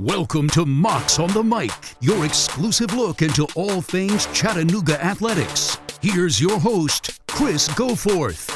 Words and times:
Welcome 0.00 0.48
to 0.50 0.64
Mocs 0.64 1.22
on 1.22 1.30
the 1.34 1.42
Mic, 1.42 1.70
your 2.00 2.24
exclusive 2.24 2.94
look 2.94 3.20
into 3.20 3.46
all 3.54 3.82
things 3.82 4.24
Chattanooga 4.28 4.98
athletics. 5.04 5.76
Here's 6.00 6.40
your 6.40 6.58
host, 6.58 7.20
Chris 7.26 7.68
Goforth. 7.68 8.48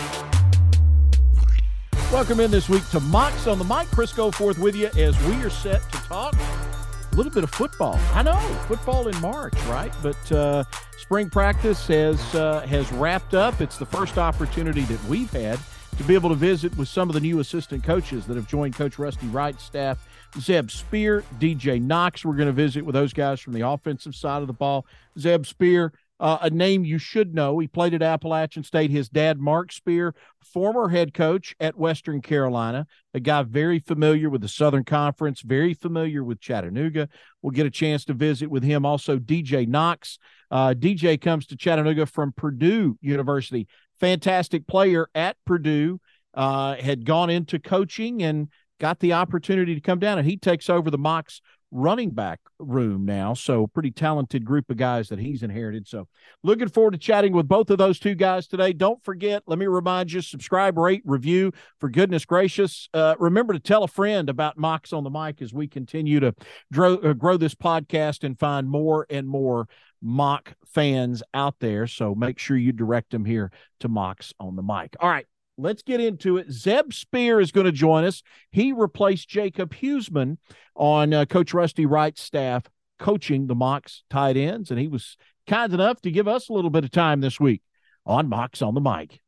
Welcome 2.10 2.40
in 2.40 2.50
this 2.50 2.70
week 2.70 2.88
to 2.88 2.98
Mocs 2.98 3.46
on 3.46 3.58
the 3.58 3.64
Mic. 3.64 3.88
Chris 3.88 4.10
Goforth 4.10 4.56
with 4.56 4.74
you 4.74 4.86
as 4.96 5.22
we 5.24 5.34
are 5.42 5.50
set 5.50 5.82
to 5.92 5.98
talk 5.98 6.34
a 6.34 7.14
little 7.14 7.30
bit 7.30 7.44
of 7.44 7.50
football. 7.50 8.00
I 8.14 8.22
know 8.22 8.38
football 8.66 9.08
in 9.08 9.20
March, 9.20 9.52
right? 9.64 9.92
But 10.02 10.32
uh, 10.32 10.64
spring 10.96 11.28
practice 11.28 11.86
has 11.88 12.34
uh, 12.34 12.60
has 12.60 12.90
wrapped 12.90 13.34
up. 13.34 13.60
It's 13.60 13.76
the 13.76 13.84
first 13.84 14.16
opportunity 14.16 14.84
that 14.84 15.04
we've 15.04 15.30
had 15.30 15.58
to 15.98 16.04
be 16.04 16.14
able 16.14 16.30
to 16.30 16.34
visit 16.36 16.74
with 16.78 16.88
some 16.88 17.10
of 17.10 17.14
the 17.14 17.20
new 17.20 17.40
assistant 17.40 17.84
coaches 17.84 18.24
that 18.26 18.36
have 18.36 18.48
joined 18.48 18.74
Coach 18.74 18.98
Rusty 18.98 19.26
Wright's 19.26 19.62
staff. 19.62 20.08
Zeb 20.40 20.68
Speir, 20.68 21.22
DJ 21.38 21.80
Knox. 21.80 22.24
We're 22.24 22.34
going 22.34 22.46
to 22.46 22.52
visit 22.52 22.84
with 22.84 22.94
those 22.94 23.12
guys 23.12 23.40
from 23.40 23.52
the 23.52 23.66
offensive 23.66 24.14
side 24.14 24.42
of 24.42 24.48
the 24.48 24.52
ball. 24.52 24.86
Zeb 25.18 25.44
Speir, 25.44 25.92
uh, 26.18 26.38
a 26.42 26.50
name 26.50 26.84
you 26.84 26.98
should 26.98 27.34
know. 27.34 27.58
He 27.58 27.68
played 27.68 27.94
at 27.94 28.02
Appalachian 28.02 28.64
State. 28.64 28.90
His 28.90 29.08
dad, 29.08 29.38
Mark 29.38 29.72
Speir, 29.72 30.14
former 30.42 30.88
head 30.88 31.14
coach 31.14 31.54
at 31.60 31.76
Western 31.76 32.20
Carolina, 32.20 32.86
a 33.12 33.20
guy 33.20 33.42
very 33.42 33.78
familiar 33.78 34.28
with 34.28 34.40
the 34.40 34.48
Southern 34.48 34.84
Conference, 34.84 35.40
very 35.40 35.74
familiar 35.74 36.24
with 36.24 36.40
Chattanooga. 36.40 37.08
We'll 37.42 37.52
get 37.52 37.66
a 37.66 37.70
chance 37.70 38.04
to 38.06 38.14
visit 38.14 38.50
with 38.50 38.64
him. 38.64 38.84
Also, 38.84 39.18
DJ 39.18 39.68
Knox. 39.68 40.18
Uh, 40.50 40.74
DJ 40.76 41.20
comes 41.20 41.46
to 41.46 41.56
Chattanooga 41.56 42.06
from 42.06 42.32
Purdue 42.32 42.98
University. 43.00 43.68
Fantastic 44.00 44.66
player 44.66 45.08
at 45.14 45.36
Purdue. 45.46 46.00
Uh, 46.32 46.74
had 46.74 47.04
gone 47.04 47.30
into 47.30 47.60
coaching 47.60 48.20
and 48.24 48.48
got 48.80 49.00
the 49.00 49.12
opportunity 49.12 49.74
to 49.74 49.80
come 49.80 49.98
down, 49.98 50.18
and 50.18 50.28
he 50.28 50.36
takes 50.36 50.68
over 50.68 50.90
the 50.90 50.98
Mocs 50.98 51.40
running 51.74 52.10
back 52.10 52.38
room 52.60 53.04
now. 53.04 53.34
So, 53.34 53.66
pretty 53.66 53.90
talented 53.90 54.44
group 54.44 54.70
of 54.70 54.76
guys 54.76 55.08
that 55.08 55.18
he's 55.18 55.42
inherited. 55.42 55.88
So, 55.88 56.06
looking 56.42 56.68
forward 56.68 56.92
to 56.92 56.98
chatting 56.98 57.32
with 57.32 57.48
both 57.48 57.68
of 57.70 57.78
those 57.78 57.98
two 57.98 58.14
guys 58.14 58.46
today. 58.46 58.72
Don't 58.72 59.02
forget, 59.04 59.42
let 59.46 59.58
me 59.58 59.66
remind 59.66 60.12
you 60.12 60.20
subscribe, 60.20 60.78
rate, 60.78 61.02
review. 61.04 61.52
For 61.80 61.90
goodness 61.90 62.24
gracious, 62.24 62.88
uh, 62.94 63.16
remember 63.18 63.52
to 63.52 63.60
tell 63.60 63.82
a 63.82 63.88
friend 63.88 64.30
about 64.30 64.56
Mocs 64.56 64.92
on 64.92 65.02
the 65.02 65.10
Mic 65.10 65.42
as 65.42 65.52
we 65.52 65.66
continue 65.66 66.20
to 66.20 66.34
grow, 66.72 66.94
uh, 66.94 67.12
grow 67.12 67.36
this 67.36 67.56
podcast 67.56 68.22
and 68.22 68.38
find 68.38 68.68
more 68.68 69.06
and 69.10 69.26
more 69.26 69.68
mock 70.00 70.54
fans 70.66 71.22
out 71.34 71.56
there. 71.58 71.88
So, 71.88 72.14
make 72.14 72.38
sure 72.38 72.56
you 72.56 72.72
direct 72.72 73.10
them 73.10 73.24
here 73.24 73.50
to 73.80 73.88
Mocs 73.88 74.32
on 74.38 74.54
the 74.54 74.62
Mic. 74.62 74.94
All 75.00 75.08
right 75.08 75.26
let's 75.56 75.82
get 75.82 76.00
into 76.00 76.36
it. 76.36 76.50
Zeb 76.50 76.92
Speir 76.92 77.40
is 77.40 77.52
going 77.52 77.66
to 77.66 77.72
join 77.72 78.04
us. 78.04 78.22
He 78.50 78.72
replaced 78.72 79.28
Jacob 79.28 79.74
Huesman 79.74 80.38
on 80.74 81.12
uh, 81.12 81.24
Coach 81.26 81.54
Rusty 81.54 81.86
Wright's 81.86 82.22
staff, 82.22 82.64
coaching 82.98 83.46
the 83.46 83.54
Mocs 83.54 84.02
tight 84.10 84.36
ends, 84.36 84.70
and 84.70 84.80
he 84.80 84.88
was 84.88 85.16
kind 85.46 85.72
enough 85.72 86.00
to 86.02 86.10
give 86.10 86.28
us 86.28 86.48
a 86.48 86.52
little 86.52 86.70
bit 86.70 86.84
of 86.84 86.90
time 86.90 87.20
this 87.20 87.38
week 87.38 87.62
on 88.06 88.28
Mocs 88.28 88.66
on 88.66 88.74
the 88.74 88.80
Mic. 88.80 89.20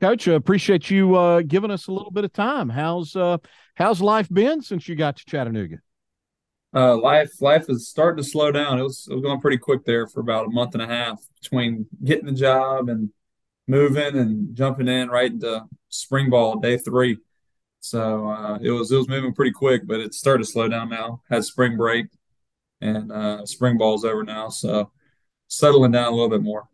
Coach, 0.00 0.26
I 0.28 0.32
appreciate 0.32 0.90
you 0.90 1.14
uh, 1.14 1.42
giving 1.42 1.70
us 1.70 1.86
a 1.86 1.92
little 1.92 2.10
bit 2.10 2.24
of 2.24 2.32
time. 2.32 2.68
How's 2.68 3.14
uh, 3.14 3.38
how's 3.74 4.00
life 4.00 4.28
been 4.28 4.60
since 4.60 4.88
you 4.88 4.96
got 4.96 5.16
to 5.16 5.24
Chattanooga? 5.24 5.76
Uh, 6.74 6.96
life 6.96 7.30
life 7.40 7.66
is 7.68 7.88
starting 7.88 8.22
to 8.22 8.28
slow 8.28 8.50
down. 8.50 8.80
It 8.80 8.82
was 8.82 9.06
it 9.08 9.14
was 9.14 9.22
going 9.22 9.40
pretty 9.40 9.58
quick 9.58 9.84
there 9.84 10.08
for 10.08 10.20
about 10.20 10.46
a 10.46 10.50
month 10.50 10.74
and 10.74 10.82
a 10.82 10.86
half 10.86 11.22
between 11.40 11.86
getting 12.02 12.26
the 12.26 12.32
job 12.32 12.88
and 12.88 13.10
moving 13.66 14.16
and 14.16 14.54
jumping 14.54 14.88
in 14.88 15.08
right 15.08 15.30
into 15.32 15.62
spring 15.88 16.30
ball 16.30 16.60
day 16.60 16.76
three. 16.76 17.18
So 17.80 18.28
uh, 18.28 18.58
it 18.62 18.70
was 18.70 18.90
it 18.90 18.96
was 18.96 19.08
moving 19.08 19.34
pretty 19.34 19.52
quick, 19.52 19.86
but 19.86 20.00
it 20.00 20.14
started 20.14 20.44
to 20.44 20.50
slow 20.50 20.68
down 20.68 20.88
now. 20.88 21.20
Had 21.30 21.44
spring 21.44 21.76
break, 21.76 22.06
and 22.80 23.12
uh, 23.12 23.44
spring 23.44 23.76
ball's 23.76 24.04
over 24.04 24.24
now, 24.24 24.48
so 24.48 24.90
settling 25.48 25.92
down 25.92 26.12
a 26.12 26.16
little 26.16 26.30
bit 26.30 26.42
more. 26.42 26.64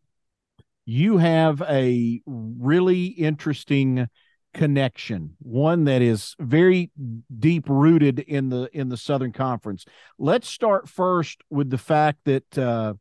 You 0.85 1.19
have 1.19 1.63
a 1.63 2.21
really 2.27 3.07
interesting 3.07 4.09
connection, 4.55 5.37
one 5.41 5.85
that 5.85 6.03
is 6.03 6.35
very 6.39 6.91
deep 7.39 7.69
rooted 7.69 8.21
in 8.21 8.49
the 8.49 8.71
in 8.73 8.89
the 8.89 8.97
Southern 8.97 9.33
Conference. 9.33 9.85
Let's 10.19 10.49
start 10.49 10.89
first 10.89 11.43
with 11.51 11.71
the 11.71 11.79
fact 11.79 12.21
that. 12.25 12.59
Uh, 12.59 12.95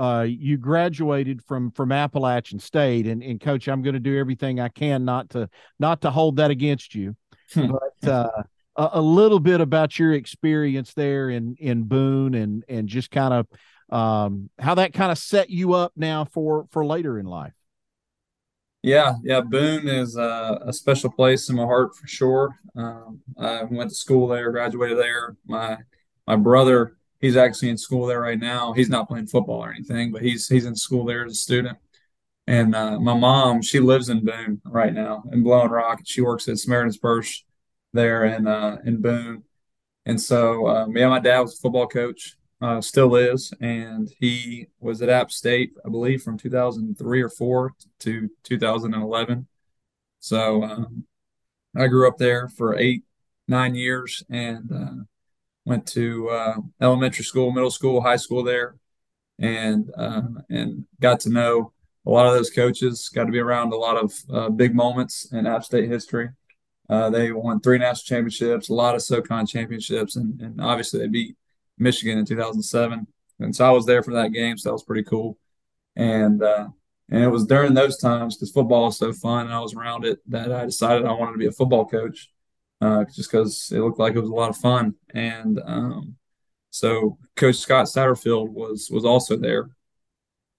uh, 0.00 0.22
you 0.22 0.56
graduated 0.56 1.44
from 1.44 1.70
from 1.72 1.92
Appalachian 1.92 2.58
State, 2.58 3.06
and, 3.06 3.22
and 3.22 3.38
coach, 3.38 3.68
I'm 3.68 3.82
going 3.82 3.94
to 3.94 4.00
do 4.00 4.18
everything 4.18 4.58
I 4.58 4.68
can 4.68 5.04
not 5.04 5.28
to 5.30 5.50
not 5.78 6.00
to 6.02 6.10
hold 6.10 6.36
that 6.36 6.50
against 6.50 6.94
you, 6.94 7.14
hmm. 7.52 7.72
but 8.00 8.08
uh, 8.08 8.42
a, 8.76 8.90
a, 8.94 9.00
little 9.00 9.40
bit 9.40 9.60
about 9.60 9.98
your 9.98 10.14
experience 10.14 10.94
there 10.94 11.28
in 11.28 11.54
in 11.60 11.82
Boone, 11.82 12.34
and 12.34 12.64
and 12.66 12.88
just 12.88 13.10
kind 13.10 13.34
of 13.34 13.46
um, 13.94 14.48
how 14.58 14.74
that 14.76 14.94
kind 14.94 15.12
of 15.12 15.18
set 15.18 15.50
you 15.50 15.74
up 15.74 15.92
now 15.96 16.24
for 16.24 16.66
for 16.70 16.86
later 16.86 17.18
in 17.18 17.26
life. 17.26 17.52
Yeah, 18.82 19.16
yeah, 19.22 19.42
Boone 19.42 19.86
is 19.86 20.16
uh, 20.16 20.60
a 20.64 20.72
special 20.72 21.10
place 21.10 21.50
in 21.50 21.56
my 21.56 21.64
heart 21.64 21.94
for 21.94 22.06
sure. 22.06 22.56
Um, 22.74 23.20
I 23.38 23.64
went 23.64 23.90
to 23.90 23.96
school 23.96 24.28
there, 24.28 24.50
graduated 24.50 24.96
there. 24.96 25.36
My 25.46 25.76
my 26.26 26.36
brother 26.36 26.96
he's 27.20 27.36
actually 27.36 27.70
in 27.70 27.78
school 27.78 28.06
there 28.06 28.20
right 28.20 28.38
now. 28.38 28.72
He's 28.72 28.88
not 28.88 29.08
playing 29.08 29.26
football 29.26 29.64
or 29.64 29.72
anything, 29.72 30.12
but 30.12 30.22
he's 30.22 30.48
he's 30.48 30.66
in 30.66 30.76
school 30.76 31.04
there 31.04 31.24
as 31.24 31.32
a 31.32 31.36
student. 31.36 31.78
And 32.46 32.74
uh, 32.74 32.98
my 32.98 33.14
mom, 33.14 33.62
she 33.62 33.78
lives 33.78 34.08
in 34.08 34.24
Boone 34.24 34.60
right 34.64 34.92
now 34.92 35.22
in 35.32 35.42
Blowing 35.42 35.70
Rock. 35.70 36.00
She 36.04 36.20
works 36.20 36.48
at 36.48 36.58
Samaritan's 36.58 36.98
Purse 36.98 37.44
there 37.92 38.24
in 38.24 38.46
uh, 38.46 38.78
in 38.84 39.00
Boone. 39.00 39.44
And 40.06 40.20
so, 40.20 40.66
um, 40.66 40.96
yeah, 40.96 41.08
my 41.08 41.20
dad 41.20 41.40
was 41.40 41.54
a 41.54 41.60
football 41.60 41.86
coach, 41.86 42.36
uh, 42.60 42.80
still 42.80 43.14
is, 43.16 43.52
and 43.60 44.10
he 44.18 44.66
was 44.80 45.02
at 45.02 45.10
App 45.10 45.30
State, 45.30 45.74
I 45.84 45.90
believe, 45.90 46.22
from 46.22 46.38
2003 46.38 47.22
or 47.22 47.28
four 47.28 47.74
to 48.00 48.30
2011. 48.42 49.46
So 50.20 50.62
um, 50.64 51.04
I 51.76 51.86
grew 51.86 52.08
up 52.08 52.18
there 52.18 52.48
for 52.48 52.76
eight, 52.76 53.04
nine 53.46 53.74
years, 53.74 54.24
and 54.30 54.72
uh, 54.72 55.04
went 55.64 55.86
to 55.86 56.28
uh, 56.30 56.54
elementary 56.80 57.24
school, 57.24 57.52
middle 57.52 57.70
school, 57.70 58.00
high 58.00 58.16
school 58.16 58.42
there, 58.42 58.76
and 59.38 59.90
uh, 59.96 60.22
and 60.48 60.84
got 61.00 61.20
to 61.20 61.30
know 61.30 61.72
a 62.06 62.10
lot 62.10 62.26
of 62.26 62.34
those 62.34 62.50
coaches. 62.50 63.08
Got 63.08 63.24
to 63.24 63.32
be 63.32 63.38
around 63.38 63.72
a 63.72 63.76
lot 63.76 63.96
of 63.96 64.12
uh, 64.32 64.48
big 64.48 64.74
moments 64.74 65.32
in 65.32 65.46
App 65.46 65.64
State 65.64 65.88
history. 65.88 66.30
Uh, 66.88 67.08
they 67.08 67.30
won 67.30 67.60
three 67.60 67.78
national 67.78 68.16
championships, 68.16 68.68
a 68.68 68.74
lot 68.74 68.96
of 68.96 69.02
SoCon 69.02 69.46
championships, 69.46 70.16
and, 70.16 70.40
and 70.40 70.60
obviously 70.60 70.98
they 70.98 71.06
beat 71.06 71.36
Michigan 71.78 72.18
in 72.18 72.24
2007. 72.24 73.06
And 73.38 73.54
so 73.54 73.64
I 73.64 73.70
was 73.70 73.86
there 73.86 74.02
for 74.02 74.12
that 74.14 74.32
game, 74.32 74.58
so 74.58 74.68
that 74.68 74.74
was 74.74 74.82
pretty 74.82 75.04
cool. 75.04 75.38
And 75.96 76.42
uh, 76.42 76.68
and 77.10 77.22
it 77.22 77.28
was 77.28 77.46
during 77.46 77.74
those 77.74 77.96
times 77.96 78.36
because 78.36 78.52
football 78.52 78.88
is 78.88 78.98
so 78.98 79.12
fun, 79.12 79.46
and 79.46 79.54
I 79.54 79.60
was 79.60 79.74
around 79.74 80.04
it 80.04 80.18
that 80.30 80.52
I 80.52 80.64
decided 80.64 81.06
I 81.06 81.12
wanted 81.12 81.32
to 81.32 81.38
be 81.38 81.46
a 81.46 81.52
football 81.52 81.86
coach 81.86 82.30
uh, 82.80 83.04
just 83.04 83.30
because 83.30 83.70
it 83.74 83.80
looked 83.80 83.98
like 83.98 84.14
it 84.14 84.20
was 84.20 84.30
a 84.30 84.34
lot 84.34 84.50
of 84.50 84.56
fun. 84.56 84.94
And 85.12 85.60
um, 85.64 86.16
so 86.70 87.18
Coach 87.36 87.56
Scott 87.56 87.86
Satterfield 87.86 88.50
was 88.50 88.88
was 88.90 89.04
also 89.04 89.36
there 89.36 89.70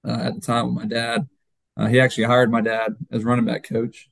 uh, 0.07 0.19
at 0.21 0.35
the 0.35 0.41
time 0.41 0.67
with 0.67 0.83
my 0.83 0.85
dad. 0.85 1.27
Uh, 1.77 1.87
he 1.87 1.99
actually 1.99 2.25
hired 2.25 2.51
my 2.51 2.61
dad 2.61 2.95
as 3.11 3.23
running 3.23 3.45
back 3.45 3.63
coach, 3.63 4.09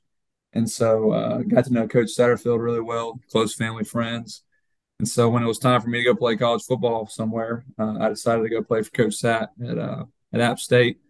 and 0.52 0.68
so 0.68 1.12
uh, 1.12 1.38
got 1.38 1.66
to 1.66 1.72
know 1.72 1.86
Coach 1.86 2.08
Satterfield 2.08 2.62
really 2.62 2.80
well, 2.80 3.20
close 3.30 3.54
family 3.54 3.84
friends. 3.84 4.42
And 4.98 5.08
so 5.08 5.30
when 5.30 5.42
it 5.42 5.46
was 5.46 5.58
time 5.58 5.80
for 5.80 5.88
me 5.88 5.98
to 5.98 6.04
go 6.04 6.14
play 6.14 6.36
college 6.36 6.62
football 6.62 7.06
somewhere, 7.06 7.64
uh, 7.78 7.96
I 8.00 8.08
decided 8.08 8.42
to 8.42 8.50
go 8.50 8.62
play 8.62 8.82
for 8.82 8.90
Coach 8.90 9.14
Sat 9.14 9.50
at 9.64 9.78
uh, 9.78 10.04
at 10.32 10.40
App 10.40 10.58
State. 10.58 11.00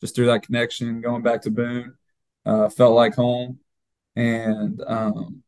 Just 0.00 0.14
through 0.14 0.26
that 0.26 0.44
connection, 0.44 1.00
going 1.00 1.22
back 1.22 1.42
to 1.42 1.50
Boone, 1.50 1.94
felt 2.44 2.94
like 2.94 3.16
home, 3.16 3.58
and 4.14 4.80
um, 4.86 5.42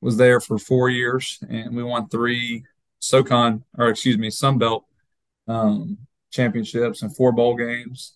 was 0.00 0.16
there 0.16 0.40
for 0.40 0.58
four 0.58 0.88
years, 0.88 1.38
and 1.48 1.74
we 1.76 1.82
won 1.82 2.08
three 2.08 2.64
SoCon 3.00 3.64
or 3.76 3.88
excuse 3.88 4.18
me 4.18 4.30
Sun 4.30 4.58
Belt 4.58 4.84
um, 5.48 5.98
championships 6.30 7.02
and 7.02 7.14
four 7.14 7.32
bowl 7.32 7.56
games, 7.56 8.14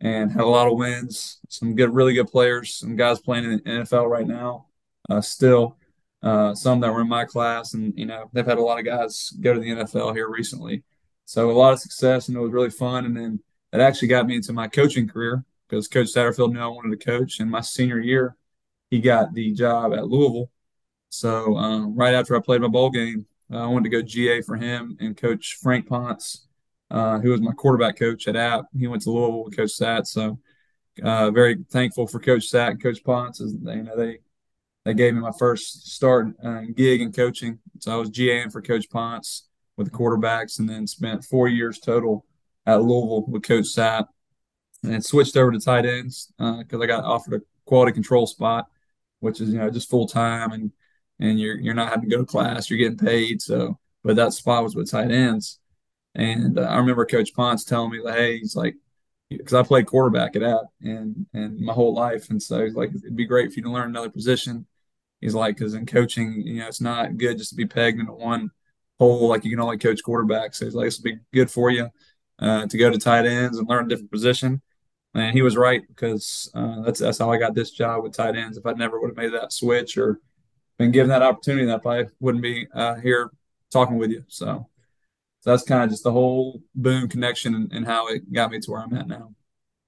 and 0.00 0.30
had 0.30 0.42
a 0.42 0.46
lot 0.46 0.68
of 0.68 0.76
wins. 0.76 1.38
Some 1.48 1.74
good, 1.74 1.94
really 1.94 2.14
good 2.14 2.28
players. 2.28 2.74
Some 2.74 2.96
guys 2.96 3.20
playing 3.20 3.44
in 3.44 3.50
the 3.56 3.62
NFL 3.62 4.08
right 4.08 4.26
now, 4.26 4.66
uh, 5.10 5.20
still. 5.20 5.76
Uh, 6.22 6.54
some 6.54 6.80
that 6.80 6.92
were 6.92 7.02
in 7.02 7.08
my 7.08 7.24
class, 7.24 7.74
and 7.74 7.92
you 7.96 8.06
know 8.06 8.30
they've 8.32 8.46
had 8.46 8.58
a 8.58 8.62
lot 8.62 8.78
of 8.78 8.84
guys 8.84 9.30
go 9.40 9.52
to 9.52 9.60
the 9.60 9.70
NFL 9.70 10.14
here 10.14 10.28
recently. 10.28 10.82
So 11.26 11.50
a 11.50 11.52
lot 11.52 11.72
of 11.72 11.80
success, 11.80 12.28
and 12.28 12.36
it 12.36 12.40
was 12.40 12.52
really 12.52 12.70
fun. 12.70 13.04
And 13.04 13.16
then 13.16 13.40
it 13.72 13.80
actually 13.80 14.08
got 14.08 14.26
me 14.26 14.36
into 14.36 14.52
my 14.52 14.68
coaching 14.68 15.08
career 15.08 15.44
because 15.68 15.88
Coach 15.88 16.08
Satterfield 16.08 16.52
knew 16.52 16.60
I 16.60 16.66
wanted 16.68 16.98
to 16.98 17.04
coach. 17.04 17.40
And 17.40 17.50
my 17.50 17.60
senior 17.60 17.98
year, 17.98 18.36
he 18.90 19.00
got 19.00 19.34
the 19.34 19.52
job 19.52 19.92
at 19.92 20.06
Louisville 20.06 20.50
so 21.08 21.56
um, 21.56 21.94
right 21.94 22.14
after 22.14 22.36
I 22.36 22.40
played 22.40 22.60
my 22.60 22.68
bowl 22.68 22.90
game, 22.90 23.26
uh, 23.52 23.62
I 23.62 23.66
wanted 23.66 23.90
to 23.90 23.96
go 23.96 24.02
GA 24.02 24.42
for 24.42 24.56
him 24.56 24.96
and 25.00 25.16
Coach 25.16 25.58
Frank 25.62 25.88
Ponce, 25.88 26.46
uh, 26.90 27.18
who 27.18 27.30
was 27.30 27.40
my 27.40 27.52
quarterback 27.52 27.98
coach 27.98 28.26
at 28.28 28.36
App. 28.36 28.66
He 28.76 28.86
went 28.86 29.02
to 29.02 29.10
Louisville 29.10 29.44
with 29.44 29.56
Coach 29.56 29.70
Sat. 29.70 30.06
So 30.06 30.38
uh, 31.02 31.30
very 31.30 31.64
thankful 31.70 32.06
for 32.06 32.18
Coach 32.18 32.46
Sat 32.46 32.72
and 32.72 32.82
Coach 32.82 33.04
Ponce. 33.04 33.40
As 33.40 33.54
they, 33.54 33.76
you 33.76 33.82
know, 33.82 33.96
they 33.96 34.18
they 34.84 34.94
gave 34.94 35.14
me 35.14 35.20
my 35.20 35.32
first 35.38 35.88
start 35.92 36.28
uh, 36.42 36.62
gig 36.74 37.00
in 37.00 37.12
coaching. 37.12 37.58
So 37.80 37.92
I 37.92 37.96
was 37.96 38.10
GAing 38.10 38.52
for 38.52 38.62
Coach 38.62 38.88
Ponce 38.90 39.48
with 39.76 39.90
the 39.90 39.96
quarterbacks, 39.96 40.58
and 40.58 40.68
then 40.68 40.86
spent 40.86 41.24
four 41.24 41.48
years 41.48 41.78
total 41.78 42.24
at 42.66 42.82
Louisville 42.82 43.26
with 43.26 43.42
Coach 43.42 43.66
Sat, 43.66 44.06
and 44.82 45.04
switched 45.04 45.36
over 45.36 45.52
to 45.52 45.60
tight 45.60 45.86
ends 45.86 46.32
because 46.38 46.80
uh, 46.80 46.82
I 46.82 46.86
got 46.86 47.04
offered 47.04 47.42
a 47.42 47.44
quality 47.64 47.92
control 47.92 48.26
spot, 48.26 48.66
which 49.20 49.40
is 49.40 49.50
you 49.50 49.58
know 49.58 49.70
just 49.70 49.90
full 49.90 50.08
time 50.08 50.52
and 50.52 50.72
and 51.20 51.40
you're 51.40 51.58
you're 51.58 51.74
not 51.74 51.90
having 51.90 52.08
to 52.08 52.16
go 52.16 52.22
to 52.22 52.26
class, 52.26 52.70
you're 52.70 52.78
getting 52.78 52.98
paid. 52.98 53.42
So, 53.42 53.78
but 54.04 54.16
that 54.16 54.32
spot 54.32 54.62
was 54.64 54.74
with 54.76 54.90
tight 54.90 55.10
ends, 55.10 55.58
and 56.14 56.58
uh, 56.58 56.62
I 56.62 56.78
remember 56.78 57.06
Coach 57.06 57.34
Ponce 57.34 57.64
telling 57.64 57.90
me, 57.90 58.00
like, 58.00 58.16
hey, 58.16 58.38
he's 58.38 58.56
like, 58.56 58.76
because 59.30 59.54
I 59.54 59.62
played 59.62 59.86
quarterback 59.86 60.36
at 60.36 60.42
App 60.42 60.64
and 60.82 61.26
and 61.34 61.60
my 61.60 61.72
whole 61.72 61.94
life, 61.94 62.30
and 62.30 62.42
so 62.42 62.64
he's 62.64 62.74
like, 62.74 62.90
it'd 62.94 63.16
be 63.16 63.26
great 63.26 63.52
for 63.52 63.56
you 63.58 63.64
to 63.64 63.70
learn 63.72 63.90
another 63.90 64.10
position. 64.10 64.66
He's 65.20 65.34
like, 65.34 65.56
because 65.56 65.74
in 65.74 65.86
coaching, 65.86 66.42
you 66.46 66.60
know, 66.60 66.68
it's 66.68 66.80
not 66.80 67.16
good 67.16 67.38
just 67.38 67.50
to 67.50 67.56
be 67.56 67.66
pegged 67.66 67.98
into 68.00 68.12
one 68.12 68.50
hole. 68.98 69.28
Like 69.28 69.44
you 69.44 69.50
can 69.50 69.60
only 69.60 69.78
coach 69.78 70.02
quarterbacks. 70.04 70.56
So 70.56 70.66
he's 70.66 70.74
like, 70.74 70.86
this 70.86 70.98
would 70.98 71.04
be 71.04 71.18
good 71.32 71.50
for 71.50 71.70
you 71.70 71.88
uh, 72.38 72.66
to 72.66 72.78
go 72.78 72.90
to 72.90 72.98
tight 72.98 73.26
ends 73.26 73.58
and 73.58 73.68
learn 73.68 73.86
a 73.86 73.88
different 73.88 74.12
position. 74.12 74.62
And 75.14 75.32
he 75.32 75.42
was 75.42 75.56
right 75.56 75.82
because 75.88 76.50
uh, 76.54 76.82
that's 76.82 77.00
that's 77.00 77.18
how 77.18 77.30
I 77.30 77.38
got 77.38 77.54
this 77.54 77.70
job 77.70 78.02
with 78.02 78.14
tight 78.14 78.36
ends. 78.36 78.58
If 78.58 78.66
I 78.66 78.72
never 78.72 79.00
would 79.00 79.08
have 79.08 79.16
made 79.16 79.32
that 79.32 79.52
switch 79.52 79.96
or 79.96 80.20
been 80.78 80.90
given 80.90 81.08
that 81.08 81.22
opportunity, 81.22 81.66
that 81.66 81.86
I 81.86 82.04
wouldn't 82.20 82.42
be 82.42 82.66
uh, 82.74 82.96
here 82.96 83.30
talking 83.70 83.96
with 83.96 84.10
you. 84.10 84.24
So, 84.28 84.68
so 85.40 85.50
that's 85.50 85.62
kind 85.62 85.82
of 85.82 85.90
just 85.90 86.04
the 86.04 86.12
whole 86.12 86.62
Boone 86.74 87.08
connection 87.08 87.54
and, 87.54 87.72
and 87.72 87.86
how 87.86 88.08
it 88.08 88.32
got 88.32 88.50
me 88.50 88.60
to 88.60 88.70
where 88.70 88.80
I'm 88.80 88.94
at 88.94 89.08
now. 89.08 89.32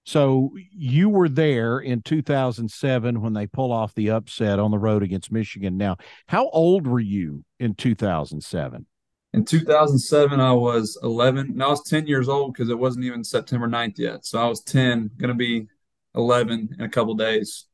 So 0.09 0.53
you 0.73 1.11
were 1.11 1.29
there 1.29 1.81
in 1.81 2.01
2007 2.01 3.21
when 3.21 3.35
they 3.35 3.47
pull 3.47 3.73
off 3.73 3.95
the 3.95 4.11
upset 4.11 4.59
on 4.59 4.71
the 4.71 4.79
road 4.79 5.03
against 5.03 5.31
Michigan. 5.31 5.77
Now, 5.77 5.99
how 6.27 6.49
old 6.49 6.87
were 6.87 6.99
you 6.99 7.45
in 7.61 7.75
2007? 7.75 8.87
In 9.35 9.45
2007, 9.45 10.41
I 10.41 10.53
was 10.53 10.99
11. 11.03 11.55
Now 11.55 11.67
I 11.67 11.71
was 11.73 11.83
10 11.83 12.07
years 12.07 12.27
old 12.27 12.55
because 12.55 12.71
it 12.71 12.79
wasn't 12.79 13.05
even 13.05 13.23
September 13.23 13.69
9th 13.69 13.99
yet. 13.99 14.25
So 14.25 14.41
I 14.41 14.47
was 14.47 14.63
10, 14.63 15.11
going 15.19 15.29
to 15.29 15.35
be 15.35 15.67
11 16.15 16.77
in 16.79 16.85
a 16.85 16.89
couple 16.89 17.15
days. 17.15 17.67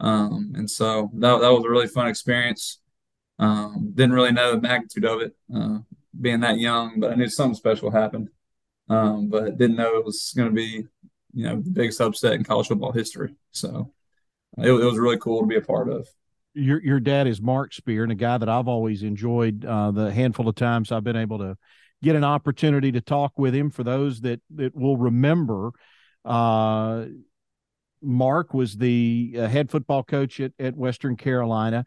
Um, 0.00 0.52
and 0.56 0.70
so 0.70 1.10
that, 1.14 1.40
that 1.40 1.52
was 1.52 1.64
a 1.64 1.70
really 1.70 1.86
fun 1.86 2.08
experience. 2.08 2.80
Um, 3.38 3.92
didn't 3.94 4.14
really 4.14 4.32
know 4.32 4.52
the 4.52 4.60
magnitude 4.60 5.04
of 5.04 5.20
it 5.20 5.36
uh, 5.54 5.78
being 6.18 6.40
that 6.40 6.58
young, 6.58 7.00
but 7.00 7.12
I 7.12 7.14
knew 7.14 7.28
something 7.28 7.54
special 7.54 7.90
happened. 7.90 8.28
Um, 8.88 9.28
but 9.28 9.56
didn't 9.56 9.76
know 9.76 9.96
it 9.96 10.04
was 10.04 10.32
going 10.36 10.48
to 10.48 10.54
be, 10.54 10.84
you 11.32 11.44
know, 11.44 11.56
the 11.60 11.70
biggest 11.70 12.00
upset 12.00 12.32
in 12.32 12.42
college 12.42 12.66
football 12.66 12.92
history. 12.92 13.34
So 13.52 13.92
it, 14.58 14.70
it 14.70 14.84
was 14.84 14.98
really 14.98 15.18
cool 15.18 15.42
to 15.42 15.46
be 15.46 15.56
a 15.56 15.60
part 15.60 15.88
of 15.88 16.08
your 16.54 16.82
your 16.82 17.00
dad 17.00 17.26
is 17.26 17.40
Mark 17.40 17.72
Speir, 17.72 18.02
and 18.02 18.12
a 18.12 18.16
guy 18.16 18.38
that 18.38 18.48
I've 18.48 18.68
always 18.68 19.02
enjoyed. 19.02 19.64
Uh, 19.64 19.90
the 19.90 20.12
handful 20.12 20.48
of 20.48 20.54
times 20.54 20.90
I've 20.90 21.04
been 21.04 21.16
able 21.16 21.38
to 21.38 21.56
get 22.02 22.16
an 22.16 22.24
opportunity 22.24 22.92
to 22.92 23.00
talk 23.00 23.38
with 23.38 23.54
him. 23.54 23.70
For 23.70 23.84
those 23.84 24.20
that 24.22 24.40
that 24.56 24.74
will 24.74 24.96
remember, 24.96 25.70
uh, 26.24 27.06
Mark 28.02 28.54
was 28.54 28.76
the 28.76 29.34
uh, 29.38 29.46
head 29.46 29.70
football 29.70 30.02
coach 30.02 30.40
at, 30.40 30.52
at 30.58 30.76
Western 30.76 31.16
Carolina. 31.16 31.84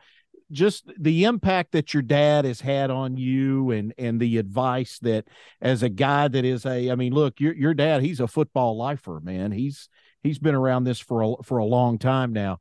Just 0.51 0.92
the 1.00 1.24
impact 1.24 1.71
that 1.71 1.94
your 1.94 2.04
dad 2.04 2.45
has 2.45 2.62
had 2.62 2.92
on 2.92 3.18
you, 3.18 3.71
and 3.71 3.94
and 3.98 4.19
the 4.19 4.38
advice 4.38 5.00
that, 5.00 5.25
as 5.62 5.81
a 5.81 5.89
guy 5.89 6.27
that 6.27 6.45
is 6.45 6.65
a, 6.65 6.92
I 6.92 6.95
mean, 6.95 7.13
look, 7.13 7.39
your 7.39 7.56
your 7.56 7.74
dad, 7.74 8.01
he's 8.01 8.19
a 8.19 8.27
football 8.27 8.77
lifer, 8.77 9.19
man. 9.24 9.51
He's 9.51 9.89
he's 10.21 10.39
been 10.39 10.54
around 10.54 10.83
this 10.83 11.00
for 11.00 11.24
a 11.24 11.44
for 11.44 11.57
a 11.57 11.65
long 11.65 11.98
time 11.98 12.33
now. 12.33 12.60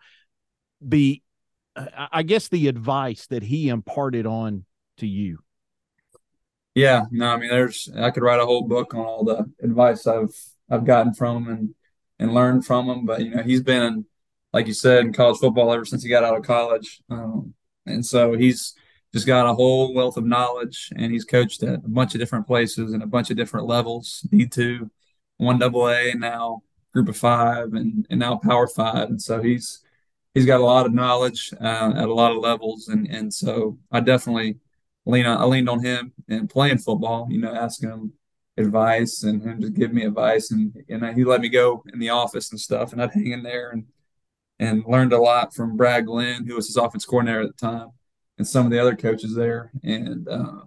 The 0.80 1.20
I 1.74 2.22
guess 2.22 2.48
the 2.48 2.68
advice 2.68 3.26
that 3.26 3.42
he 3.42 3.68
imparted 3.68 4.26
on 4.26 4.64
to 4.98 5.06
you. 5.06 5.38
Yeah, 6.74 7.04
no, 7.10 7.28
I 7.28 7.36
mean, 7.36 7.50
there's 7.50 7.90
I 7.94 8.10
could 8.10 8.22
write 8.22 8.40
a 8.40 8.46
whole 8.46 8.66
book 8.66 8.94
on 8.94 9.00
all 9.00 9.24
the 9.24 9.50
advice 9.62 10.06
I've 10.06 10.34
I've 10.70 10.86
gotten 10.86 11.12
from 11.12 11.44
him 11.44 11.52
and 11.52 11.74
and 12.22 12.32
learned 12.32 12.64
from 12.64 12.88
him. 12.88 13.04
But 13.04 13.20
you 13.20 13.30
know, 13.30 13.42
he's 13.42 13.62
been, 13.62 14.06
like 14.52 14.66
you 14.66 14.74
said, 14.74 15.04
in 15.04 15.12
college 15.12 15.38
football 15.38 15.72
ever 15.72 15.84
since 15.84 16.02
he 16.02 16.08
got 16.08 16.24
out 16.24 16.36
of 16.36 16.44
college, 16.44 17.02
um, 17.10 17.54
and 17.84 18.06
so 18.06 18.34
he's 18.34 18.74
just 19.12 19.26
got 19.26 19.46
a 19.46 19.54
whole 19.54 19.92
wealth 19.92 20.16
of 20.16 20.24
knowledge. 20.24 20.90
And 20.96 21.12
he's 21.12 21.24
coached 21.24 21.62
at 21.62 21.84
a 21.84 21.88
bunch 21.88 22.14
of 22.14 22.20
different 22.20 22.46
places 22.46 22.92
and 22.92 23.02
a 23.02 23.06
bunch 23.06 23.30
of 23.30 23.36
different 23.36 23.66
levels: 23.66 24.26
D 24.30 24.46
two, 24.46 24.90
one 25.36 25.58
double 25.58 25.88
A, 25.88 26.14
now 26.14 26.62
Group 26.92 27.08
of 27.08 27.16
Five, 27.16 27.74
and 27.74 28.06
and 28.08 28.20
now 28.20 28.36
Power 28.36 28.68
Five. 28.68 29.10
And 29.10 29.20
so 29.20 29.42
he's 29.42 29.82
he's 30.34 30.46
got 30.46 30.60
a 30.60 30.64
lot 30.64 30.86
of 30.86 30.94
knowledge 30.94 31.52
uh, 31.60 31.92
at 31.96 32.08
a 32.08 32.14
lot 32.14 32.32
of 32.32 32.38
levels, 32.38 32.88
and 32.88 33.06
and 33.08 33.34
so 33.34 33.78
I 33.90 34.00
definitely 34.00 34.58
lean 35.04 35.26
on, 35.26 35.38
I 35.38 35.44
leaned 35.44 35.68
on 35.68 35.84
him 35.84 36.12
and 36.28 36.48
playing 36.48 36.78
football. 36.78 37.26
You 37.30 37.40
know, 37.40 37.54
asking 37.54 37.90
him 37.90 38.12
advice 38.56 39.22
and 39.22 39.42
him 39.42 39.60
to 39.60 39.70
give 39.70 39.92
me 39.92 40.04
advice, 40.04 40.50
and 40.50 40.76
and 40.88 41.16
he 41.16 41.24
let 41.24 41.40
me 41.40 41.48
go 41.48 41.82
in 41.92 41.98
the 41.98 42.10
office 42.10 42.50
and 42.50 42.60
stuff, 42.60 42.92
and 42.92 43.02
I'd 43.02 43.12
hang 43.12 43.32
in 43.32 43.42
there 43.42 43.70
and 43.70 43.86
and 44.58 44.84
learned 44.86 45.12
a 45.12 45.18
lot 45.18 45.54
from 45.54 45.76
Brad 45.76 46.06
Glenn, 46.06 46.46
who 46.46 46.54
was 46.54 46.66
his 46.66 46.76
offense 46.76 47.04
coordinator 47.04 47.42
at 47.42 47.56
the 47.56 47.66
time, 47.66 47.88
and 48.38 48.46
some 48.46 48.66
of 48.66 48.72
the 48.72 48.80
other 48.80 48.96
coaches 48.96 49.34
there, 49.34 49.70
and 49.82 50.28
uh, 50.28 50.62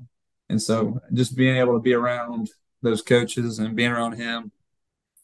and 0.49 0.61
so 0.61 0.99
just 1.13 1.35
being 1.35 1.57
able 1.57 1.73
to 1.73 1.79
be 1.81 1.93
around 1.93 2.49
those 2.81 3.01
coaches 3.01 3.59
and 3.59 3.75
being 3.75 3.91
around 3.91 4.13
him 4.13 4.51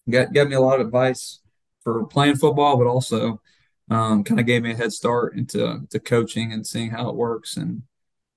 got 0.10 0.34
got 0.34 0.48
me 0.48 0.56
a 0.56 0.62
lot 0.62 0.80
of 0.80 0.88
advice 0.88 1.40
for 1.84 2.06
playing 2.06 2.36
football, 2.36 2.78
but 2.78 2.88
also 2.88 3.42
um, 3.90 4.24
kind 4.24 4.40
of 4.40 4.46
gave 4.46 4.64
me 4.64 4.72
a 4.72 4.76
head 4.76 4.94
start 4.94 5.36
into 5.36 5.82
to 5.90 6.00
coaching 6.00 6.54
and 6.54 6.66
seeing 6.66 6.92
how 6.92 7.10
it 7.10 7.16
works 7.16 7.58
and 7.58 7.84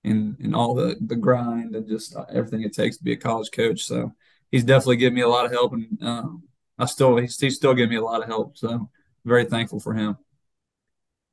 and 0.05 0.37
and 0.39 0.55
all 0.55 0.75
the 0.75 0.97
the 1.01 1.17
grind 1.17 1.75
and 1.75 1.89
just 1.89 2.17
everything 2.33 2.63
it 2.63 2.75
takes 2.75 2.97
to 2.97 3.05
be 3.05 3.13
a 3.13 3.17
college 3.17 3.51
coach. 3.51 3.83
So 3.83 4.13
he's 4.51 4.65
definitely 4.65 4.97
given 4.97 5.15
me 5.15 5.23
a 5.23 5.29
lot 5.29 5.47
of 5.47 5.53
help, 5.53 5.73
and 5.73 6.03
um, 6.03 6.43
I 6.79 6.87
still 6.87 7.17
he's, 7.17 7.39
he's 7.39 7.57
still 7.57 7.75
giving 7.75 7.91
me 7.91 7.97
a 7.97 8.05
lot 8.05 8.23
of 8.23 8.29
help. 8.29 8.57
So 8.57 8.91
very 9.25 9.45
thankful 9.45 9.81
for 9.81 9.95
him. 9.95 10.17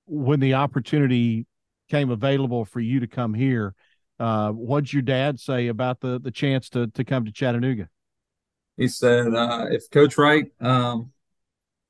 When 0.05 0.39
the 0.39 0.55
opportunity 0.55 1.45
came 1.89 2.09
available 2.09 2.65
for 2.65 2.79
you 2.79 3.01
to 3.01 3.07
come 3.07 3.33
here, 3.33 3.75
uh, 4.19 4.51
what'd 4.51 4.91
your 4.93 5.01
dad 5.01 5.39
say 5.39 5.67
about 5.67 5.99
the 5.99 6.19
the 6.19 6.31
chance 6.31 6.69
to 6.69 6.87
to 6.87 7.03
come 7.03 7.25
to 7.25 7.31
Chattanooga? 7.31 7.89
He 8.77 8.87
said, 8.87 9.33
uh, 9.33 9.67
if 9.69 9.89
Coach 9.91 10.17
Wright 10.17 10.45
um, 10.59 11.11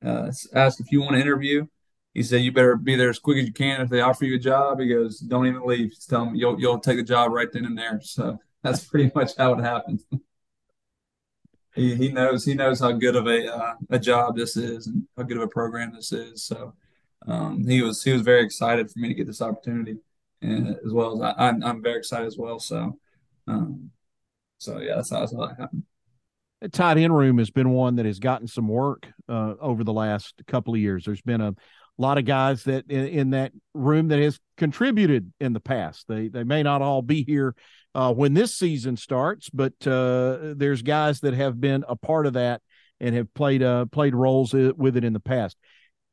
uh, 0.04 0.32
asked 0.54 0.80
if 0.80 0.92
you 0.92 1.02
want 1.02 1.14
to 1.14 1.22
interview, 1.22 1.68
he 2.14 2.24
said 2.24 2.42
you 2.42 2.52
better 2.52 2.76
be 2.76 2.96
there 2.96 3.10
as 3.10 3.20
quick 3.20 3.38
as 3.38 3.46
you 3.46 3.54
can 3.54 3.82
if 3.82 3.90
they 3.90 4.02
offer 4.02 4.26
you 4.26 4.36
a 4.36 4.40
job. 4.40 4.80
He 4.80 4.88
goes, 4.88 5.20
don't 5.20 5.48
even 5.48 5.66
leave. 5.66 5.92
Just 5.92 6.10
tell 6.10 6.26
them 6.26 6.36
you'll 6.36 6.60
you'll 6.60 6.80
take 6.80 6.98
the 6.98 7.04
job 7.04 7.32
right 7.32 7.48
then 7.52 7.66
and 7.66 7.78
there. 7.78 8.02
So 8.02 8.38
that's 8.64 8.84
pretty 8.84 9.12
much 9.16 9.32
how 9.38 9.54
it 9.54 9.62
happened. 9.62 10.04
he 11.76 11.96
he 11.96 12.10
knows 12.10 12.44
he 12.46 12.54
knows 12.54 12.80
how 12.80 12.92
good 12.92 13.16
of 13.16 13.28
a 13.28 13.54
uh, 13.54 13.74
a 13.90 14.00
job 14.00 14.36
this 14.36 14.58
is 14.58 14.88
and 14.88 15.08
how 15.16 15.24
good 15.24 15.38
of 15.38 15.44
a 15.44 15.48
program 15.48 15.94
this 15.94 16.12
is. 16.12 16.44
So 16.44 16.74
um, 17.28 17.66
he 17.66 17.82
was 17.82 18.04
he 18.04 18.12
was 18.12 18.22
very 18.24 18.44
excited 18.44 18.92
for 18.92 19.00
me 19.00 19.08
to 19.08 19.14
get 19.14 19.28
this 19.28 19.42
opportunity, 19.42 19.98
and 20.42 20.70
as 20.86 20.92
well 20.92 21.16
as 21.16 21.36
I, 21.38 21.48
I'm 21.48 21.64
I'm 21.64 21.82
very 21.82 21.98
excited 21.98 22.28
as 22.28 22.38
well. 22.38 22.60
So 22.60 23.00
um, 23.48 23.92
so 24.58 24.80
yeah, 24.80 24.96
that's 24.96 25.12
how, 25.12 25.22
that's 25.22 25.34
how 25.34 25.48
that 25.48 25.60
happened. 25.60 25.84
The 26.62 26.70
tight 26.70 26.98
end 26.98 27.16
room 27.16 27.40
has 27.40 27.50
been 27.50 27.72
one 27.72 27.96
that 27.96 28.06
has 28.06 28.20
gotten 28.20 28.48
some 28.48 28.68
work 28.68 29.08
uh, 29.28 29.56
over 29.60 29.84
the 29.84 29.94
last 29.94 30.40
couple 30.46 30.76
of 30.76 30.80
years. 30.80 31.06
There's 31.06 31.22
been 31.22 31.42
a 31.42 31.56
a 32.02 32.08
lot 32.08 32.18
of 32.18 32.26
guys 32.26 32.64
that 32.64 32.90
in, 32.90 33.08
in, 33.08 33.30
that 33.30 33.52
room 33.76 34.08
that 34.08 34.18
has 34.18 34.40
contributed 34.58 35.32
in 35.40 35.54
the 35.54 35.60
past. 35.60 36.08
They 36.08 36.30
they 36.30 36.44
may 36.44 36.64
not 36.64 36.82
all 36.82 37.04
be 37.04 37.24
here 37.24 37.56
uh, 37.94 38.12
when 38.12 38.34
this 38.34 38.56
season 38.56 38.98
starts, 38.98 39.50
but 39.52 39.74
uh, 39.86 40.56
there's 40.56 40.82
guys 40.82 41.20
that 41.20 41.36
have 41.36 41.62
been 41.62 41.86
a 41.88 41.96
part 41.96 42.26
of 42.26 42.34
that 42.34 42.62
and 43.00 43.14
have 43.14 43.32
played 43.36 43.62
uh, 43.62 43.86
played 43.86 44.16
roles 44.16 44.52
with 44.52 44.98
it 44.98 45.04
in 45.04 45.14
the 45.14 45.20
past. 45.20 45.58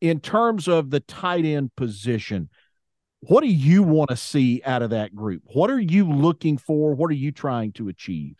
In 0.02 0.20
terms 0.20 0.68
of 0.68 0.90
the 0.90 1.00
tight 1.00 1.46
end 1.46 1.74
position, 1.74 2.50
what 3.20 3.40
do 3.40 3.48
you 3.48 3.82
want 3.82 4.10
to 4.10 4.16
see 4.16 4.60
out 4.66 4.82
of 4.82 4.90
that 4.90 5.14
group? 5.14 5.42
What 5.46 5.70
are 5.70 5.80
you 5.80 6.06
looking 6.06 6.58
for? 6.58 6.94
What 6.94 7.10
are 7.10 7.14
you 7.14 7.32
trying 7.32 7.72
to 7.72 7.88
achieve? 7.88 8.36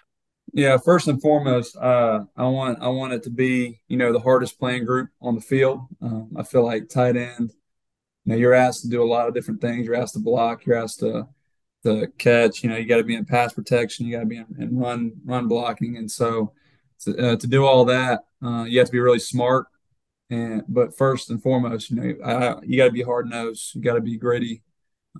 Yeah, 0.52 0.78
first 0.78 1.08
and 1.08 1.20
foremost, 1.20 1.76
uh, 1.76 2.24
I 2.36 2.46
want 2.46 2.78
I 2.80 2.88
want 2.88 3.12
it 3.12 3.22
to 3.24 3.30
be 3.30 3.80
you 3.88 3.96
know 3.96 4.12
the 4.12 4.20
hardest 4.20 4.58
playing 4.58 4.84
group 4.84 5.10
on 5.20 5.34
the 5.34 5.40
field. 5.40 5.80
Um, 6.00 6.30
I 6.36 6.42
feel 6.42 6.64
like 6.64 6.88
tight 6.88 7.16
end, 7.16 7.52
you 8.24 8.32
know, 8.32 8.36
you're 8.36 8.54
asked 8.54 8.82
to 8.82 8.88
do 8.88 9.02
a 9.02 9.08
lot 9.08 9.28
of 9.28 9.34
different 9.34 9.60
things. 9.60 9.86
You're 9.86 9.94
asked 9.94 10.14
to 10.14 10.20
block. 10.20 10.64
You're 10.66 10.76
asked 10.76 11.00
to 11.00 11.28
to 11.84 12.08
catch. 12.18 12.62
You 12.62 12.70
know, 12.70 12.76
you 12.76 12.86
got 12.86 12.98
to 12.98 13.04
be 13.04 13.14
in 13.14 13.24
pass 13.24 13.52
protection. 13.52 14.06
You 14.06 14.12
got 14.12 14.20
to 14.20 14.26
be 14.26 14.36
in, 14.36 14.46
in, 14.58 14.78
run 14.78 15.12
run 15.24 15.48
blocking. 15.48 15.96
And 15.96 16.10
so 16.10 16.52
to, 17.00 17.32
uh, 17.32 17.36
to 17.36 17.46
do 17.46 17.64
all 17.64 17.84
that, 17.86 18.24
uh, 18.44 18.64
you 18.64 18.78
have 18.78 18.88
to 18.88 18.92
be 18.92 19.00
really 19.00 19.18
smart. 19.18 19.66
And 20.30 20.62
but 20.68 20.96
first 20.96 21.30
and 21.30 21.42
foremost, 21.42 21.90
you 21.90 21.96
know, 21.96 22.24
I, 22.24 22.56
you 22.64 22.76
got 22.76 22.86
to 22.86 22.92
be 22.92 23.02
hard 23.02 23.28
nosed. 23.28 23.74
You 23.74 23.82
got 23.82 23.94
to 23.94 24.00
be 24.00 24.16
gritty. 24.16 24.62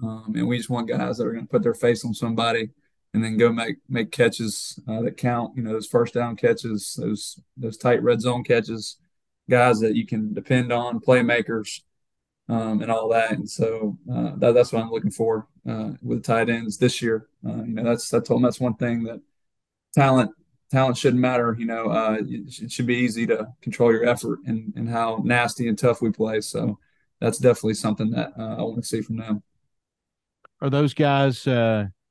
Um, 0.03 0.35
and 0.37 0.47
we 0.47 0.57
just 0.57 0.71
want 0.71 0.89
guys 0.89 1.19
that 1.19 1.27
are 1.27 1.33
going 1.33 1.47
to 1.47 1.51
put 1.51 1.63
their 1.63 1.75
face 1.75 2.05
on 2.05 2.15
somebody 2.15 2.71
and 3.15 3.25
then 3.25 3.37
go 3.37 3.53
make 3.53 3.77
make 3.89 4.11
catches 4.11 4.79
uh, 4.89 5.03
that 5.03 5.17
count. 5.17 5.57
You 5.57 5.63
know, 5.63 5.73
those 5.73 5.87
first 5.87 6.15
down 6.15 6.37
catches, 6.37 6.95
those 6.95 7.41
those 7.57 7.77
tight 7.77 8.03
red 8.03 8.21
zone 8.21 8.45
catches, 8.45 8.97
guys 9.49 9.81
that 9.81 9.97
you 9.97 10.07
can 10.07 10.35
depend 10.35 10.73
on, 10.73 11.01
playmakers, 11.01 11.81
um, 12.49 12.83
and 12.83 12.91
all 12.91 13.09
that. 13.11 13.33
And 13.33 13.49
so 13.49 13.99
uh, 14.13 14.33
that, 14.37 14.53
that's 14.55 14.73
what 14.73 14.83
I'm 14.83 14.91
looking 14.91 15.11
for 15.11 15.47
uh, 15.69 15.91
with 16.03 16.25
tight 16.25 16.51
ends 16.51 16.79
this 16.79 17.01
year. 17.03 17.29
Uh, 17.47 17.63
you 17.65 17.75
know, 17.75 17.85
that's 17.85 18.13
I 18.13 18.21
told 18.21 18.39
them 18.39 18.43
that's 18.43 18.61
one 18.61 18.75
thing 18.75 19.05
that 19.05 19.21
talent 19.95 20.31
talent 20.71 20.97
shouldn't 20.97 21.23
matter. 21.23 21.57
You 21.59 21.67
know, 21.67 21.91
uh, 21.91 22.19
it 22.21 22.71
should 22.71 22.87
be 22.87 22.97
easy 22.97 23.27
to 23.27 23.49
control 23.63 23.93
your 23.93 24.07
effort 24.07 24.41
and, 24.47 24.73
and 24.77 24.89
how 24.89 25.23
nasty 25.25 25.69
and 25.69 25.79
tough 25.79 26.03
we 26.03 26.11
play. 26.11 26.41
So 26.41 26.79
that's 27.21 27.39
definitely 27.39 27.75
something 27.75 28.11
that 28.11 28.33
uh, 28.39 28.57
I 28.59 28.63
want 28.63 28.77
to 28.77 28.89
see 28.89 29.01
from 29.01 29.17
them. 29.17 29.43
Are 30.61 30.71
those 30.71 30.93
guys? 30.93 31.47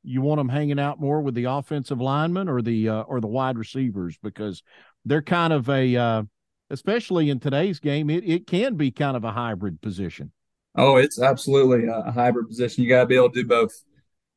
You 0.07 0.21
want 0.21 0.39
them 0.39 0.49
hanging 0.49 0.79
out 0.79 0.99
more 0.99 1.21
with 1.21 1.35
the 1.35 1.45
offensive 1.45 1.99
linemen 1.99 2.47
or 2.47 2.61
the 2.61 2.87
uh, 2.87 3.01
or 3.01 3.19
the 3.19 3.27
wide 3.27 3.57
receivers 3.57 4.17
because 4.23 4.63
they're 5.05 5.21
kind 5.21 5.51
of 5.51 5.69
a, 5.69 5.95
uh, 5.95 6.23
especially 6.69 7.29
in 7.29 7.39
today's 7.39 7.79
game, 7.79 8.09
it 8.09 8.23
it 8.23 8.47
can 8.47 8.75
be 8.75 8.89
kind 8.89 9.17
of 9.17 9.23
a 9.23 9.31
hybrid 9.31 9.81
position. 9.81 10.31
Oh, 10.75 10.95
it's 10.95 11.19
absolutely 11.19 11.87
a 11.87 12.11
hybrid 12.11 12.47
position. 12.47 12.83
You 12.83 12.89
got 12.89 13.01
to 13.01 13.05
be 13.07 13.15
able 13.15 13.31
to 13.31 13.41
do 13.41 13.47
both, 13.47 13.73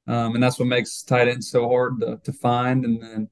um, 0.06 0.34
and 0.34 0.42
that's 0.42 0.58
what 0.58 0.68
makes 0.68 1.02
tight 1.02 1.28
end 1.28 1.44
so 1.44 1.68
hard 1.68 2.00
to, 2.00 2.18
to 2.24 2.32
find. 2.32 2.84
And 2.84 3.02
then 3.02 3.28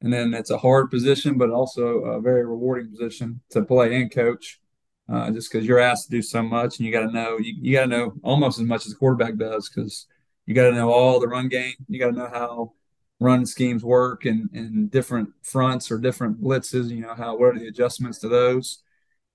and 0.00 0.12
then 0.12 0.34
it's 0.34 0.50
a 0.50 0.58
hard 0.58 0.90
position, 0.90 1.38
but 1.38 1.50
also 1.50 1.98
a 1.98 2.20
very 2.20 2.44
rewarding 2.44 2.90
position 2.90 3.40
to 3.50 3.62
play 3.62 3.94
and 3.94 4.10
coach. 4.10 4.60
Uh, 5.08 5.30
just 5.30 5.52
because 5.52 5.64
you're 5.64 5.78
asked 5.78 6.06
to 6.06 6.10
do 6.10 6.20
so 6.20 6.42
much, 6.42 6.78
and 6.78 6.86
you 6.86 6.92
got 6.92 7.06
to 7.06 7.12
know 7.12 7.38
you, 7.38 7.54
you 7.60 7.72
got 7.76 7.82
to 7.82 7.86
know 7.86 8.12
almost 8.24 8.58
as 8.58 8.66
much 8.66 8.86
as 8.86 8.92
the 8.92 8.98
quarterback 8.98 9.36
does, 9.36 9.68
because 9.68 10.06
you 10.46 10.54
got 10.54 10.70
to 10.70 10.74
know 10.74 10.92
all 10.92 11.20
the 11.20 11.28
run 11.28 11.48
game. 11.48 11.74
You 11.88 11.98
got 11.98 12.12
to 12.12 12.16
know 12.16 12.28
how 12.28 12.72
run 13.18 13.46
schemes 13.46 13.84
work 13.84 14.24
and 14.24 14.50
and 14.52 14.90
different 14.90 15.30
fronts 15.42 15.90
or 15.90 15.98
different 15.98 16.40
blitzes. 16.40 16.88
You 16.88 17.00
know 17.00 17.14
how 17.14 17.36
what 17.36 17.56
are 17.56 17.58
the 17.58 17.68
adjustments 17.68 18.18
to 18.20 18.28
those, 18.28 18.82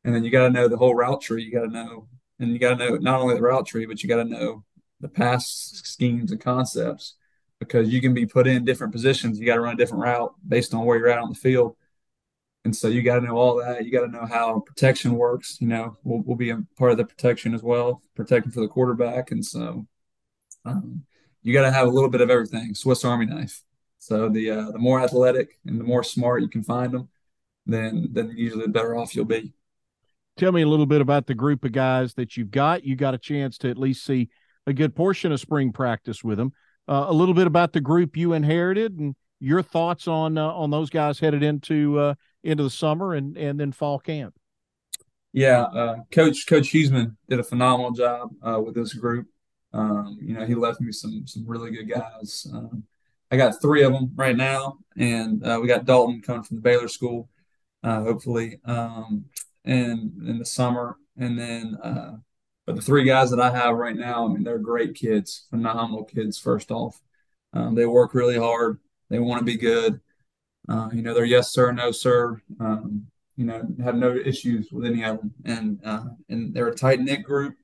and 0.03 0.15
then 0.15 0.23
you 0.23 0.31
got 0.31 0.47
to 0.47 0.53
know 0.53 0.67
the 0.67 0.77
whole 0.77 0.95
route 0.95 1.21
tree. 1.21 1.43
You 1.43 1.51
got 1.51 1.65
to 1.65 1.71
know, 1.71 2.07
and 2.39 2.51
you 2.51 2.59
got 2.59 2.77
to 2.77 2.89
know 2.89 2.97
not 2.97 3.21
only 3.21 3.35
the 3.35 3.41
route 3.41 3.67
tree, 3.67 3.85
but 3.85 4.01
you 4.01 4.09
got 4.09 4.23
to 4.23 4.29
know 4.29 4.63
the 5.01 5.09
pass 5.09 5.47
schemes 5.83 6.31
and 6.31 6.39
concepts 6.39 7.15
because 7.59 7.89
you 7.89 8.01
can 8.01 8.13
be 8.13 8.25
put 8.25 8.47
in 8.47 8.65
different 8.65 8.93
positions. 8.93 9.39
You 9.39 9.45
got 9.45 9.55
to 9.55 9.61
run 9.61 9.75
a 9.75 9.77
different 9.77 10.03
route 10.03 10.33
based 10.47 10.73
on 10.73 10.85
where 10.85 10.97
you're 10.97 11.09
at 11.09 11.19
on 11.19 11.29
the 11.29 11.35
field. 11.35 11.75
And 12.63 12.75
so 12.75 12.87
you 12.87 13.01
got 13.01 13.19
to 13.19 13.25
know 13.25 13.37
all 13.37 13.55
that. 13.57 13.85
You 13.85 13.91
got 13.91 14.05
to 14.05 14.11
know 14.11 14.25
how 14.25 14.59
protection 14.59 15.15
works. 15.15 15.57
You 15.59 15.67
know, 15.67 15.97
we'll, 16.03 16.21
we'll 16.21 16.37
be 16.37 16.51
a 16.51 16.63
part 16.77 16.91
of 16.91 16.97
the 16.97 17.05
protection 17.05 17.53
as 17.53 17.63
well, 17.63 18.01
protecting 18.15 18.51
for 18.51 18.61
the 18.61 18.67
quarterback. 18.67 19.31
And 19.31 19.43
so 19.43 19.87
um, 20.65 21.03
you 21.41 21.53
got 21.53 21.63
to 21.63 21.71
have 21.71 21.87
a 21.87 21.91
little 21.91 22.09
bit 22.09 22.21
of 22.21 22.29
everything. 22.29 22.73
Swiss 22.75 23.03
Army 23.03 23.25
knife. 23.25 23.61
So 23.99 24.29
the 24.29 24.49
uh, 24.49 24.71
the 24.71 24.79
more 24.79 25.01
athletic 25.01 25.59
and 25.65 25.79
the 25.79 25.83
more 25.83 26.03
smart 26.03 26.41
you 26.41 26.47
can 26.47 26.63
find 26.63 26.91
them, 26.91 27.09
then 27.65 28.09
then 28.11 28.33
usually 28.35 28.65
the 28.65 28.71
better 28.71 28.95
off 28.95 29.15
you'll 29.15 29.25
be. 29.25 29.53
Tell 30.37 30.51
me 30.51 30.61
a 30.61 30.67
little 30.67 30.85
bit 30.85 31.01
about 31.01 31.27
the 31.27 31.35
group 31.35 31.65
of 31.65 31.71
guys 31.71 32.13
that 32.15 32.35
you've 32.35 32.51
got. 32.51 32.83
You 32.83 32.95
got 32.95 33.13
a 33.13 33.19
chance 33.19 33.57
to 33.59 33.69
at 33.69 33.77
least 33.77 34.05
see 34.05 34.29
a 34.65 34.73
good 34.73 34.95
portion 34.95 35.31
of 35.31 35.39
spring 35.39 35.71
practice 35.71 36.23
with 36.23 36.37
them 36.37 36.53
uh, 36.87 37.05
a 37.07 37.13
little 37.13 37.33
bit 37.33 37.47
about 37.47 37.73
the 37.73 37.81
group 37.81 38.17
you 38.17 38.33
inherited 38.33 38.99
and 38.99 39.15
your 39.39 39.61
thoughts 39.61 40.07
on 40.07 40.37
uh, 40.37 40.47
on 40.47 40.69
those 40.69 40.89
guys 40.89 41.19
headed 41.19 41.43
into 41.43 41.97
uh, 41.97 42.13
into 42.43 42.63
the 42.63 42.69
summer 42.69 43.13
and 43.13 43.37
and 43.37 43.59
then 43.59 43.71
fall 43.71 43.99
camp. 43.99 44.35
Yeah, 45.33 45.61
uh, 45.61 45.95
Coach 46.11 46.45
Coach 46.47 46.71
Huesman 46.71 47.15
did 47.29 47.39
a 47.39 47.43
phenomenal 47.43 47.91
job 47.91 48.31
uh, 48.41 48.59
with 48.61 48.75
this 48.75 48.93
group. 48.93 49.27
Um, 49.73 50.17
you 50.21 50.33
know, 50.33 50.45
he 50.45 50.55
left 50.55 50.81
me 50.81 50.91
some 50.91 51.23
some 51.25 51.45
really 51.47 51.71
good 51.71 51.89
guys. 51.89 52.47
Um, 52.53 52.83
I 53.31 53.37
got 53.37 53.61
three 53.61 53.83
of 53.83 53.93
them 53.93 54.11
right 54.15 54.35
now, 54.35 54.79
and 54.97 55.45
uh, 55.45 55.59
we 55.61 55.67
got 55.67 55.85
Dalton 55.85 56.21
coming 56.21 56.43
from 56.43 56.57
the 56.57 56.61
Baylor 56.61 56.89
School, 56.89 57.29
hopefully, 57.83 58.59
um, 58.65 59.25
in 59.63 60.13
in 60.27 60.37
the 60.39 60.45
summer, 60.45 60.97
and 61.17 61.39
then 61.39 61.77
but 62.65 62.75
the 62.75 62.81
three 62.81 63.03
guys 63.03 63.31
that 63.31 63.39
I 63.39 63.51
have 63.51 63.75
right 63.75 63.95
now, 63.95 64.25
I 64.25 64.31
mean, 64.31 64.43
they're 64.43 64.59
great 64.59 64.93
kids, 64.95 65.45
phenomenal 65.49 66.03
kids. 66.03 66.37
First 66.37 66.71
off, 66.71 67.01
um, 67.53 67.75
they 67.75 67.85
work 67.85 68.13
really 68.13 68.37
hard. 68.37 68.79
They 69.09 69.19
want 69.19 69.39
to 69.39 69.45
be 69.45 69.57
good. 69.57 69.99
Uh, 70.69 70.89
you 70.93 71.01
know, 71.01 71.13
they're 71.13 71.25
yes 71.25 71.51
sir, 71.51 71.71
no 71.71 71.91
sir. 71.91 72.41
Um, 72.59 73.07
you 73.35 73.45
know, 73.45 73.67
have 73.83 73.95
no 73.95 74.15
issues 74.15 74.71
with 74.71 74.85
any 74.85 75.03
of 75.03 75.17
them, 75.17 75.33
and 75.43 75.79
uh, 75.83 76.03
and 76.29 76.53
they're 76.53 76.67
a 76.67 76.75
tight 76.75 77.01
knit 77.01 77.23
group. 77.23 77.55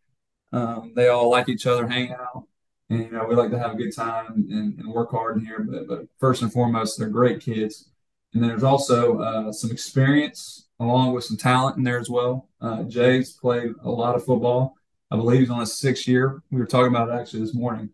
Um, 0.54 0.94
they 0.96 1.08
all 1.10 1.30
like 1.30 1.50
each 1.50 1.68
other, 1.68 1.88
hang 1.88 2.14
out, 2.14 2.48
and 2.90 3.00
you 3.04 3.12
know, 3.12 3.26
we 3.26 3.36
like 3.36 3.52
to 3.52 3.60
have 3.60 3.74
a 3.74 3.78
good 3.78 3.96
time 3.96 4.46
and, 4.50 4.80
and 4.80 4.88
work 4.94 5.12
hard 5.12 5.38
in 5.38 5.46
here. 5.46 5.60
But 5.60 5.88
but 5.88 6.08
first 6.20 6.42
and 6.42 6.52
foremost, 6.52 6.98
they're 6.98 7.10
great 7.10 7.42
kids. 7.42 7.90
And 8.34 8.44
then 8.44 8.50
there's 8.50 8.64
also 8.64 9.20
uh, 9.20 9.52
some 9.52 9.72
experience 9.72 10.68
along 10.80 11.14
with 11.14 11.24
some 11.24 11.38
talent 11.38 11.78
in 11.78 11.84
there 11.84 12.00
as 12.00 12.10
well. 12.10 12.50
Uh, 12.62 12.84
Jay's 12.84 13.34
played 13.34 13.72
a 13.84 13.90
lot 13.90 14.16
of 14.16 14.26
football. 14.26 14.76
I 15.10 15.16
believe 15.16 15.40
he's 15.40 15.50
on 15.50 15.62
a 15.62 15.66
six 15.66 16.08
year. 16.08 16.44
We 16.52 16.60
were 16.60 16.66
talking 16.66 16.94
about 16.94 17.10
it 17.10 17.20
actually 17.20 17.42
this 17.42 17.54
morning. 17.54 17.90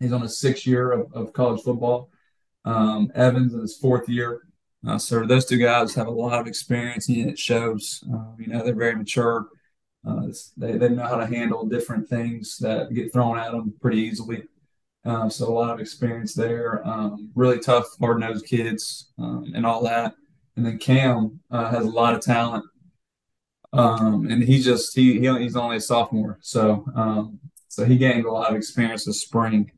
He's 0.00 0.12
on 0.12 0.22
a 0.22 0.28
six 0.28 0.66
year 0.66 0.92
of, 0.92 1.12
of 1.12 1.32
college 1.32 1.62
football. 1.62 2.10
Um, 2.64 3.10
Evans 3.14 3.54
in 3.54 3.60
his 3.60 3.76
fourth 3.76 4.08
year. 4.08 4.42
Uh, 4.86 4.98
so 4.98 5.26
those 5.26 5.44
two 5.44 5.58
guys 5.58 5.94
have 5.94 6.06
a 6.06 6.10
lot 6.10 6.40
of 6.40 6.46
experience 6.46 7.08
and 7.08 7.28
it 7.28 7.38
shows. 7.38 8.04
Uh, 8.12 8.32
you 8.38 8.46
know, 8.46 8.62
they're 8.62 8.74
very 8.74 8.94
mature. 8.94 9.48
Uh, 10.06 10.26
they, 10.56 10.72
they 10.72 10.88
know 10.88 11.06
how 11.06 11.16
to 11.16 11.26
handle 11.26 11.66
different 11.66 12.08
things 12.08 12.56
that 12.58 12.92
get 12.94 13.12
thrown 13.12 13.38
at 13.38 13.52
them 13.52 13.74
pretty 13.80 13.98
easily. 13.98 14.44
Uh, 15.04 15.28
so 15.28 15.48
a 15.48 15.52
lot 15.52 15.70
of 15.70 15.80
experience 15.80 16.34
there. 16.34 16.86
Um, 16.86 17.30
really 17.34 17.58
tough, 17.58 17.86
hard 18.00 18.20
nosed 18.20 18.46
kids 18.46 19.10
um, 19.18 19.52
and 19.54 19.64
all 19.64 19.82
that. 19.84 20.14
And 20.56 20.66
then 20.66 20.78
Cam 20.78 21.40
uh, 21.50 21.70
has 21.70 21.84
a 21.84 21.90
lot 21.90 22.14
of 22.14 22.20
talent. 22.20 22.64
Um, 23.72 24.26
and 24.30 24.42
he 24.42 24.60
just 24.62 24.94
he, 24.94 25.20
he 25.20 25.38
he's 25.38 25.56
only 25.56 25.76
a 25.76 25.80
sophomore, 25.80 26.38
so 26.40 26.86
um, 26.96 27.38
so 27.68 27.84
he 27.84 27.98
gained 27.98 28.24
a 28.24 28.30
lot 28.30 28.50
of 28.50 28.56
experience 28.56 29.04
this 29.04 29.20
spring. 29.20 29.70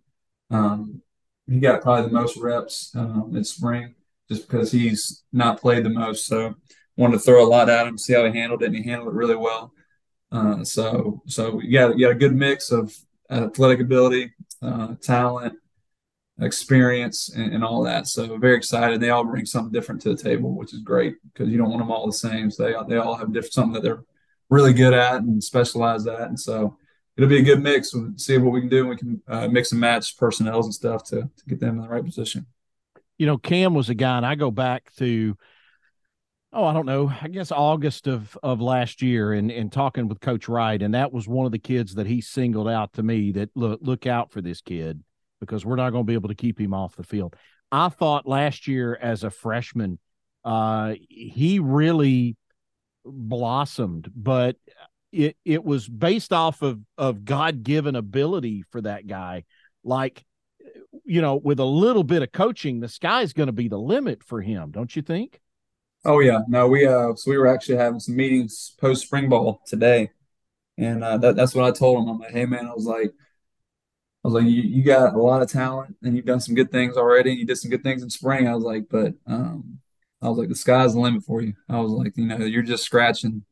Um, 0.48 1.02
he 1.48 1.58
got 1.58 1.82
probably 1.82 2.06
the 2.06 2.12
most 2.14 2.36
reps 2.36 2.94
um, 2.94 3.32
in 3.34 3.42
spring 3.42 3.96
just 4.28 4.46
because 4.46 4.70
he's 4.70 5.24
not 5.32 5.60
played 5.60 5.84
the 5.84 5.90
most. 5.90 6.26
So 6.26 6.54
wanted 6.96 7.14
to 7.14 7.18
throw 7.20 7.44
a 7.44 7.48
lot 7.48 7.68
at 7.68 7.86
him, 7.86 7.98
see 7.98 8.12
how 8.12 8.24
he 8.24 8.38
handled 8.38 8.62
it, 8.62 8.66
and 8.66 8.76
he 8.76 8.82
handled 8.84 9.12
it 9.12 9.16
really 9.16 9.34
well. 9.34 9.72
Uh, 10.32 10.62
so 10.62 11.22
so 11.26 11.60
you 11.60 11.72
got 11.72 11.98
you 11.98 12.06
got 12.06 12.12
a 12.12 12.18
good 12.18 12.34
mix 12.34 12.70
of 12.70 12.96
athletic 13.30 13.80
ability, 13.80 14.32
uh, 14.62 14.94
talent, 15.02 15.54
experience 16.40 17.28
and, 17.30 17.52
and, 17.52 17.64
all 17.64 17.82
that. 17.82 18.06
So 18.06 18.38
very 18.38 18.56
excited. 18.56 19.00
They 19.00 19.10
all 19.10 19.24
bring 19.24 19.46
something 19.46 19.72
different 19.72 20.00
to 20.02 20.14
the 20.14 20.22
table, 20.22 20.54
which 20.54 20.72
is 20.72 20.80
great 20.80 21.16
because 21.32 21.50
you 21.50 21.58
don't 21.58 21.70
want 21.70 21.82
them 21.82 21.90
all 21.90 22.06
the 22.06 22.12
same. 22.12 22.50
So 22.50 22.64
they 22.64 22.74
they 22.88 23.00
all 23.00 23.14
have 23.14 23.32
different 23.32 23.52
something 23.52 23.74
that 23.74 23.82
they're 23.82 24.04
really 24.48 24.72
good 24.72 24.92
at 24.92 25.22
and 25.22 25.42
specialize 25.42 26.06
at. 26.06 26.28
And 26.28 26.38
so 26.38 26.76
it'll 27.16 27.28
be 27.28 27.40
a 27.40 27.42
good 27.42 27.62
mix. 27.62 27.94
We'll 27.94 28.12
see 28.16 28.38
what 28.38 28.52
we 28.52 28.60
can 28.60 28.68
do. 28.68 28.86
We 28.86 28.96
can 28.96 29.22
uh, 29.28 29.48
mix 29.48 29.72
and 29.72 29.80
match 29.80 30.16
personnels 30.16 30.66
and 30.66 30.74
stuff 30.74 31.04
to 31.06 31.22
to 31.22 31.44
get 31.46 31.60
them 31.60 31.76
in 31.76 31.82
the 31.82 31.88
right 31.88 32.04
position. 32.04 32.46
You 33.18 33.26
know, 33.26 33.38
Cam 33.38 33.74
was 33.74 33.90
a 33.90 33.94
guy, 33.94 34.16
and 34.16 34.26
I 34.26 34.34
go 34.34 34.50
back 34.50 34.94
to. 34.96 35.36
Oh, 36.52 36.64
I 36.64 36.72
don't 36.72 36.86
know. 36.86 37.12
I 37.20 37.28
guess 37.28 37.52
August 37.52 38.08
of 38.08 38.36
of 38.42 38.60
last 38.60 39.02
year, 39.02 39.32
and 39.32 39.52
and 39.52 39.70
talking 39.70 40.08
with 40.08 40.20
Coach 40.20 40.48
Wright, 40.48 40.82
and 40.82 40.94
that 40.94 41.12
was 41.12 41.28
one 41.28 41.46
of 41.46 41.52
the 41.52 41.58
kids 41.60 41.94
that 41.94 42.08
he 42.08 42.20
singled 42.20 42.68
out 42.68 42.92
to 42.94 43.02
me. 43.04 43.30
That 43.32 43.50
look 43.54 43.80
look 43.82 44.06
out 44.06 44.32
for 44.32 44.40
this 44.40 44.60
kid 44.60 45.02
because 45.40 45.64
we're 45.64 45.76
not 45.76 45.90
going 45.90 46.04
to 46.04 46.08
be 46.10 46.14
able 46.14 46.28
to 46.28 46.34
keep 46.34 46.60
him 46.60 46.74
off 46.74 46.96
the 46.96 47.04
field. 47.04 47.36
I 47.70 47.88
thought 47.88 48.26
last 48.26 48.66
year 48.66 48.98
as 49.00 49.22
a 49.22 49.30
freshman, 49.30 50.00
uh, 50.44 50.94
he 51.08 51.60
really 51.60 52.36
blossomed, 53.04 54.10
but 54.14 54.56
it 55.12 55.36
it 55.44 55.64
was 55.64 55.88
based 55.88 56.32
off 56.32 56.62
of 56.62 56.80
of 56.98 57.24
God 57.24 57.62
given 57.62 57.94
ability 57.94 58.64
for 58.70 58.80
that 58.80 59.06
guy. 59.06 59.44
Like, 59.84 60.24
you 61.04 61.22
know, 61.22 61.36
with 61.36 61.60
a 61.60 61.64
little 61.64 62.04
bit 62.04 62.22
of 62.22 62.32
coaching, 62.32 62.80
the 62.80 62.88
sky's 62.88 63.34
going 63.34 63.46
to 63.46 63.52
be 63.52 63.68
the 63.68 63.78
limit 63.78 64.24
for 64.24 64.42
him, 64.42 64.72
don't 64.72 64.94
you 64.96 65.02
think? 65.02 65.40
Oh 66.04 66.20
yeah, 66.20 66.40
no, 66.48 66.66
we 66.68 66.86
uh, 66.86 67.14
so 67.14 67.30
we 67.30 67.36
were 67.36 67.46
actually 67.46 67.76
having 67.76 68.00
some 68.00 68.16
meetings 68.16 68.74
post 68.80 69.02
spring 69.02 69.28
ball 69.28 69.60
today, 69.66 70.10
and 70.78 71.04
uh, 71.04 71.18
that, 71.18 71.36
that's 71.36 71.54
what 71.54 71.66
I 71.66 71.72
told 71.72 72.02
him. 72.02 72.08
I'm 72.10 72.18
like, 72.20 72.32
hey 72.32 72.46
man, 72.46 72.66
I 72.66 72.74
was 72.74 72.86
like, 72.86 73.12
I 74.24 74.28
was 74.28 74.34
like, 74.34 74.44
you, 74.44 74.62
you 74.62 74.82
got 74.82 75.14
a 75.14 75.18
lot 75.18 75.40
of 75.42 75.50
talent 75.50 75.96
and 76.02 76.14
you've 76.14 76.26
done 76.26 76.40
some 76.40 76.54
good 76.54 76.70
things 76.70 76.96
already. 76.96 77.30
And 77.30 77.38
you 77.38 77.46
did 77.46 77.56
some 77.56 77.70
good 77.70 77.82
things 77.82 78.02
in 78.02 78.10
spring. 78.10 78.46
I 78.48 78.54
was 78.54 78.64
like, 78.64 78.84
but 78.90 79.14
um, 79.26 79.78
I 80.20 80.28
was 80.28 80.36
like, 80.38 80.48
the 80.50 80.54
sky's 80.54 80.92
the 80.92 81.00
limit 81.00 81.24
for 81.24 81.40
you. 81.40 81.54
I 81.70 81.80
was 81.80 81.90
like, 81.92 82.16
you 82.16 82.26
know, 82.26 82.36
you're 82.44 82.62
just 82.62 82.84
scratching 82.84 83.44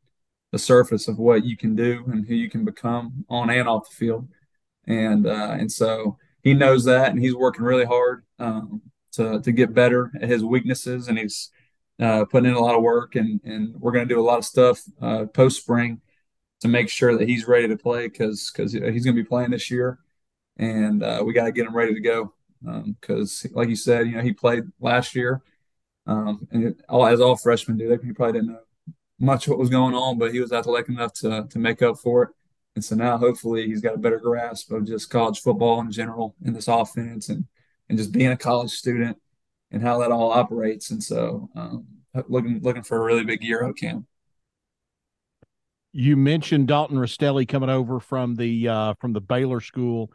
the 0.52 0.59
surface 0.59 1.09
of 1.09 1.19
what 1.19 1.45
you 1.45 1.57
can 1.57 1.76
do 1.76 2.05
and 2.09 2.26
who 2.26 2.35
you 2.35 2.50
can 2.50 2.64
become 2.64 3.25
on 3.31 3.50
and 3.50 3.69
off 3.69 3.88
the 3.90 3.97
field. 3.97 4.28
And 4.87 5.26
uh, 5.26 5.57
and 5.59 5.71
so 5.73 6.19
he 6.43 6.55
knows 6.55 6.85
that, 6.87 7.11
and 7.11 7.21
he's 7.21 7.35
working 7.35 7.64
really 7.64 7.85
hard 7.87 8.25
um, 8.38 8.83
to 9.12 9.40
to 9.43 9.52
get 9.52 9.75
better 9.75 10.12
at 10.21 10.28
his 10.28 10.45
weaknesses, 10.45 11.09
and 11.09 11.19
he's 11.19 11.50
uh, 12.00 12.25
putting 12.25 12.50
in 12.50 12.57
a 12.57 12.61
lot 12.61 12.75
of 12.75 12.83
work. 12.83 13.17
And 13.17 13.40
and 13.45 13.75
we're 13.81 13.93
going 13.93 14.09
to 14.09 14.14
do 14.14 14.21
a 14.21 14.23
lot 14.23 14.38
of 14.38 14.45
stuff 14.45 14.83
uh, 15.00 15.26
post 15.26 15.61
spring 15.61 16.00
to 16.61 16.69
make 16.69 16.88
sure 16.88 17.17
that 17.17 17.28
he's 17.28 17.47
ready 17.47 17.69
to 17.69 17.76
play 17.76 18.09
because 18.09 18.50
because 18.50 18.73
he's 18.73 19.05
going 19.05 19.17
to 19.17 19.23
be 19.23 19.25
playing 19.25 19.50
this 19.50 19.71
year 19.71 19.99
and 20.59 21.02
uh, 21.02 21.23
we 21.25 21.33
got 21.33 21.45
to 21.45 21.52
get 21.52 21.67
him 21.67 21.76
ready 21.76 21.95
to 21.95 22.00
go 22.00 22.33
because, 23.00 23.45
um, 23.45 23.52
like 23.55 23.69
you 23.69 23.76
said, 23.76 24.07
you 24.07 24.17
know 24.17 24.23
he 24.23 24.33
played 24.33 24.64
last 24.81 25.14
year, 25.14 25.43
um, 26.07 26.47
and 26.50 26.64
it, 26.64 26.81
all, 26.88 27.07
as 27.07 27.21
all 27.21 27.37
freshmen 27.37 27.76
do, 27.76 27.88
they 27.88 28.05
he 28.05 28.12
probably 28.12 28.40
didn't 28.40 28.52
know 28.52 28.61
much 29.21 29.49
what 29.49 29.59
was 29.59 29.71
going 29.71 29.95
on, 29.95 30.19
but 30.19 30.33
he 30.33 30.40
was 30.40 30.52
athletic 30.52 30.88
enough 30.88 31.12
to 31.14 31.47
to 31.49 31.59
make 31.59 31.83
up 31.83 31.99
for 31.99 32.25
it. 32.25 32.31
And 32.75 32.85
so 32.85 32.97
now, 32.97 33.17
hopefully, 33.17 33.67
he's 33.67 33.81
got 33.81 33.95
a 33.95 33.99
better 33.99 34.19
grasp 34.19 34.73
of 34.73 34.87
just 34.87 35.11
college 35.11 35.40
football 35.40 35.81
in 35.81 35.93
general 35.93 36.35
in 36.45 36.52
this 36.52 36.69
offense, 36.69 37.28
and 37.28 37.47
and 37.88 37.99
just 37.99 38.12
being 38.12 38.33
a 38.33 38.37
college 38.37 38.73
student. 38.73 39.17
And 39.70 39.82
how 39.82 39.98
that 39.98 40.10
all 40.10 40.32
operates. 40.32 40.90
And 40.90 41.02
so, 41.02 41.48
um, 41.54 41.87
looking 42.28 42.60
looking 42.62 42.82
for 42.82 42.98
a 42.98 43.04
really 43.04 43.25
big 43.25 43.42
year 43.42 43.64
out 43.64 43.70
of 43.70 43.76
Cam. 43.76 44.06
You 45.92 46.16
mentioned 46.16 46.68
Dalton 46.68 46.98
Restelli 46.98 47.48
coming 47.48 47.70
over 47.70 48.00
from 48.00 48.34
the 48.34 48.68
uh, 48.68 48.94
from 49.00 49.12
the 49.12 49.20
Baylor 49.20 49.60
school. 49.60 50.12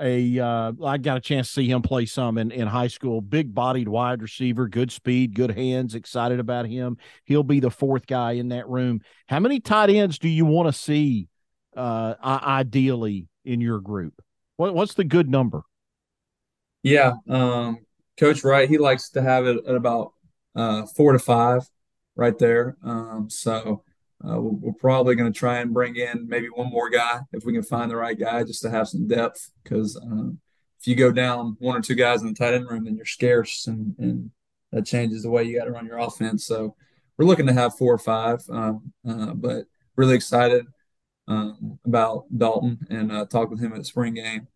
A 0.00 0.38
uh, 0.38 0.72
I 0.84 0.98
got 0.98 1.18
a 1.18 1.20
chance 1.20 1.48
to 1.48 1.54
see 1.54 1.70
him 1.70 1.82
play 1.82 2.04
some 2.06 2.36
in, 2.36 2.50
in 2.50 2.66
high 2.66 2.88
school. 2.88 3.20
Big 3.20 3.54
bodied 3.54 3.88
wide 3.88 4.22
receiver, 4.22 4.68
good 4.68 4.90
speed, 4.90 5.34
good 5.34 5.52
hands. 5.52 5.94
Excited 5.94 6.40
about 6.40 6.66
him. 6.66 6.96
He'll 7.24 7.44
be 7.44 7.60
the 7.60 7.70
fourth 7.70 8.06
guy 8.06 8.32
in 8.32 8.48
that 8.48 8.68
room. 8.68 9.00
How 9.28 9.38
many 9.38 9.60
tight 9.60 9.90
ends 9.90 10.18
do 10.18 10.28
you 10.28 10.46
want 10.46 10.68
to 10.68 10.72
see 10.72 11.28
uh, 11.76 12.14
ideally 12.22 13.28
in 13.44 13.60
your 13.60 13.80
group? 13.80 14.20
What, 14.56 14.74
what's 14.74 14.94
the 14.94 15.04
good 15.04 15.28
number? 15.28 15.62
Yeah, 16.82 17.14
um, 17.28 17.78
Coach 18.16 18.44
Wright, 18.44 18.68
he 18.68 18.78
likes 18.78 19.10
to 19.10 19.22
have 19.22 19.46
it 19.46 19.64
at 19.66 19.74
about 19.74 20.12
uh, 20.54 20.86
four 20.86 21.12
to 21.12 21.18
five 21.18 21.68
right 22.16 22.38
there. 22.38 22.76
Um, 22.84 23.28
so 23.28 23.82
uh, 24.24 24.40
we're, 24.40 24.52
we're, 24.52 24.72
probably 24.72 25.16
going 25.16 25.32
to 25.32 25.38
try 25.38 25.58
and 25.58 25.74
bring 25.74 25.96
in 25.96 26.28
maybe 26.28 26.46
one 26.46 26.70
more 26.70 26.88
guy 26.88 27.20
if 27.32 27.44
we 27.44 27.52
can 27.52 27.62
find 27.62 27.90
the 27.90 27.96
right 27.96 28.18
guy 28.18 28.44
just 28.44 28.62
to 28.62 28.70
have 28.70 28.88
some 28.88 29.08
depth. 29.08 29.50
Because 29.62 29.96
uh, 29.96 30.30
if 30.80 30.86
you 30.86 30.94
go 30.94 31.10
down 31.10 31.56
one 31.58 31.76
or 31.76 31.80
two 31.80 31.94
guys 31.96 32.22
in 32.22 32.28
the 32.28 32.34
tight 32.34 32.54
end 32.54 32.68
room, 32.68 32.84
then 32.84 32.96
you're 32.96 33.04
scarce, 33.04 33.66
and, 33.66 33.94
and 33.98 34.30
that 34.72 34.86
changes 34.86 35.22
the 35.22 35.30
way 35.30 35.44
you 35.44 35.58
got 35.58 35.64
to 35.64 35.72
run 35.72 35.86
your 35.86 35.98
offense. 35.98 36.46
So 36.46 36.76
we're 37.18 37.26
looking 37.26 37.46
to 37.46 37.52
have 37.52 37.76
four 37.76 37.92
or 37.92 37.98
five, 37.98 38.40
um, 38.48 38.92
uh, 39.08 39.34
but 39.34 39.66
really 39.96 40.14
excited 40.14 40.66
um, 41.26 41.78
about 41.84 42.24
Dalton 42.36 42.78
and 42.90 43.10
uh, 43.10 43.26
talked 43.26 43.50
with 43.50 43.60
him 43.60 43.72
at 43.72 43.78
the 43.78 43.84
spring 43.84 44.14
game 44.14 44.46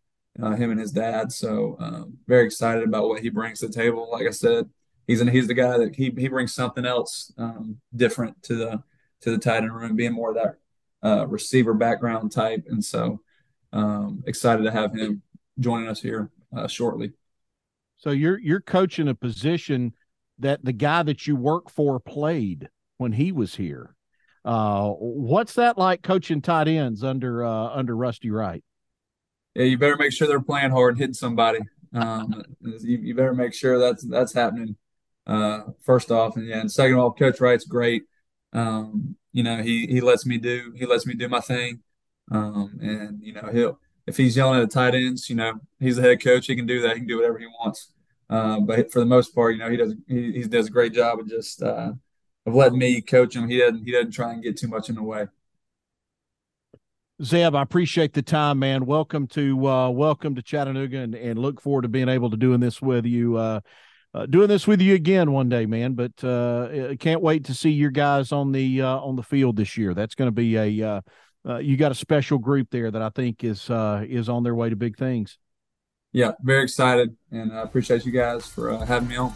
uh, 0.43 0.55
him 0.55 0.71
and 0.71 0.81
his 0.81 0.93
dad. 0.93 1.33
So 1.33 1.77
um, 1.81 2.19
very 2.27 2.45
excited 2.47 2.85
about 2.85 3.09
what 3.09 3.23
he 3.23 3.29
brings 3.29 3.61
to 3.61 3.69
the 3.69 3.73
table. 3.73 4.09
Like 4.11 4.27
I 4.27 4.31
said, 4.31 4.69
he's 5.07 5.21
an, 5.21 5.29
he's 5.29 5.47
the 5.49 5.55
guy 5.55 5.79
that 5.79 5.97
he 5.97 6.13
he 6.17 6.29
brings 6.29 6.55
something 6.55 6.87
else 6.87 7.33
um, 7.39 7.79
different 7.95 8.43
to 8.45 8.55
the 8.55 8.83
to 9.23 9.31
the 9.31 9.39
tight 9.39 9.63
end 9.63 9.75
room, 9.75 9.97
being 9.97 10.13
more 10.13 10.31
of 10.31 10.37
that 10.37 10.55
uh, 11.03 11.27
receiver 11.27 11.75
background 11.75 12.31
type. 12.33 12.65
And 12.69 12.85
so 12.85 13.21
um, 13.73 14.23
excited 14.27 14.63
to 14.63 14.71
have 14.71 14.95
him 14.95 15.23
joining 15.59 15.89
us 15.89 16.01
here 16.01 16.31
uh, 16.57 16.69
shortly. 16.69 17.13
So 17.97 18.11
you're 18.11 18.39
you're 18.39 18.61
coaching 18.61 19.09
a 19.09 19.15
position 19.15 19.93
that 20.39 20.65
the 20.65 20.73
guy 20.73 21.03
that 21.03 21.27
you 21.27 21.35
work 21.35 21.69
for 21.71 21.99
played 21.99 22.69
when 22.99 23.13
he 23.13 23.33
was 23.33 23.57
here. 23.57 23.95
Uh, 24.45 24.91
what's 24.91 25.55
that 25.55 25.77
like 25.77 26.03
coaching 26.03 26.41
tight 26.41 26.69
ends 26.69 27.03
under 27.03 27.45
uh, 27.45 27.71
under 27.71 27.97
Rusty 27.97 28.31
Wright? 28.31 28.63
Yeah, 29.59 29.65
you 29.65 29.77
better 29.77 29.97
make 29.97 30.13
sure 30.13 30.29
they're 30.29 30.41
playing 30.41 30.71
hard 30.71 30.99
hitting 30.99 31.15
somebody. 31.15 31.59
Um, 31.93 32.45
you, 32.61 33.13
better 33.13 33.35
make 33.35 33.53
sure 33.53 33.77
that's 33.79 34.07
that's 34.07 34.33
happening. 34.33 34.77
Uh, 35.27 35.63
first 35.83 36.13
off, 36.13 36.37
and 36.37 36.47
yeah, 36.47 36.61
and 36.61 36.71
second 36.71 36.95
of 36.95 37.01
all, 37.01 37.13
Coach 37.13 37.41
Wright's 37.41 37.65
great. 37.65 38.05
Um, 38.53 39.17
you 39.33 39.43
know, 39.43 39.61
he 39.61 39.89
he 39.89 40.01
lets 40.01 40.25
me 40.25 40.39
do 40.39 40.73
he 40.77 40.87
lets 40.87 41.07
me 41.07 41.15
do 41.15 41.29
my 41.29 41.41
thing, 41.41 41.81
um, 42.31 42.79
and 42.81 43.21
you 43.21 43.33
know 43.33 43.51
he'll 43.53 43.81
if 44.07 44.17
he's 44.17 44.37
yelling 44.37 44.61
at 44.61 44.69
the 44.69 44.73
tight 44.73 44.95
ends, 44.95 45.29
you 45.29 45.35
know 45.35 45.55
he's 45.81 45.97
the 45.97 46.03
head 46.03 46.23
coach. 46.23 46.47
He 46.47 46.55
can 46.55 46.67
do 46.67 46.81
that. 46.83 46.93
He 46.93 47.01
can 47.01 47.09
do 47.09 47.17
whatever 47.17 47.39
he 47.39 47.47
wants. 47.47 47.91
Uh, 48.31 48.61
but 48.61 48.93
for 48.93 49.01
the 49.01 49.07
most 49.07 49.35
part, 49.35 49.55
you 49.55 49.59
know 49.59 49.71
he 49.71 49.77
does 49.77 49.95
he, 50.07 50.33
he 50.33 50.45
does 50.45 50.69
a 50.69 50.71
great 50.71 50.93
job 50.93 51.19
of 51.19 51.29
just 51.29 51.65
uh, 51.65 51.93
of 52.47 52.55
letting 52.55 52.79
me 52.79 53.01
coach 53.01 53.35
him. 53.35 53.49
He 53.49 53.59
doesn't 53.59 53.85
he 53.85 53.91
doesn't 53.91 54.13
try 54.13 54.33
and 54.33 54.43
get 54.43 54.57
too 54.57 54.69
much 54.69 54.89
in 54.89 54.95
the 54.95 55.03
way. 55.03 55.27
Zeb, 57.23 57.57
I 57.57 57.63
appreciate 57.63 58.13
the 58.13 58.23
time, 58.23 58.61
man. 58.61 58.87
Welcome 58.87 59.27
to 59.29 59.69
uh, 59.69 59.91
welcome 59.91 60.37
to 60.37 60.43
Chattanooga, 60.43 60.99
and, 60.99 61.17
and 61.17 61.37
look 61.37 61.61
forward 61.61 61.83
to 61.83 61.89
being 61.89 62.09
able 62.09 62.31
to 62.31 62.37
doing 62.37 62.61
this 62.61 62.81
with 62.81 63.07
you, 63.07 63.37
uh, 63.37 63.61
uh, 64.15 64.27
doing 64.27 64.47
this 64.47 64.69
with 64.69 64.81
you 64.81 64.95
again 64.95 65.33
one 65.33 65.49
day, 65.49 65.67
man. 65.67 65.95
But 65.95 66.23
uh, 66.23 66.95
can't 67.01 67.21
wait 67.21 67.47
to 67.47 67.55
see 67.55 67.71
your 67.71 67.91
guys 67.91 68.31
on 68.31 68.53
the 68.53 68.83
uh, 68.83 68.99
on 68.99 69.17
the 69.17 69.25
field 69.25 69.57
this 69.57 69.77
year. 69.77 69.95
That's 69.95 70.15
going 70.15 70.29
to 70.29 70.33
be 70.33 70.57
a 70.57 70.89
uh, 70.89 71.01
uh, 71.49 71.59
you 71.59 71.77
got 71.77 71.91
a 71.91 71.97
special 71.97 72.39
group 72.39 72.69
there 72.71 72.91
that 72.91 73.03
I 73.03 73.11
think 73.11 73.43
is 73.43 73.69
uh, 73.69 74.05
is 74.09 74.29
on 74.29 74.45
their 74.45 74.55
way 74.55 74.71
to 74.71 74.77
big 74.77 74.97
things. 74.97 75.39
Yeah, 76.13 76.33
very 76.41 76.63
excited, 76.63 77.17
and 77.33 77.53
I 77.53 77.63
appreciate 77.63 78.07
you 78.07 78.13
guys 78.13 78.47
for 78.47 78.71
uh, 78.71 78.87
having 78.87 79.09
me 79.09 79.17
on. 79.17 79.35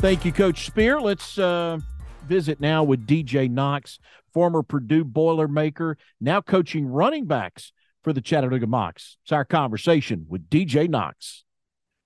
Thank 0.00 0.24
you, 0.24 0.30
Coach 0.30 0.70
Speir. 0.70 1.00
Let's 1.00 1.40
uh, 1.40 1.78
visit 2.24 2.60
now 2.60 2.84
with 2.84 3.04
DJ 3.04 3.50
Knox, 3.50 3.98
former 4.32 4.62
Purdue 4.62 5.04
Boilermaker, 5.04 5.96
now 6.20 6.40
coaching 6.40 6.86
running 6.86 7.26
backs 7.26 7.72
for 8.04 8.12
the 8.12 8.20
Chattanooga 8.20 8.66
Mocs. 8.66 9.16
It's 9.24 9.32
our 9.32 9.44
conversation 9.44 10.26
with 10.28 10.48
DJ 10.48 10.88
Knox. 10.88 11.44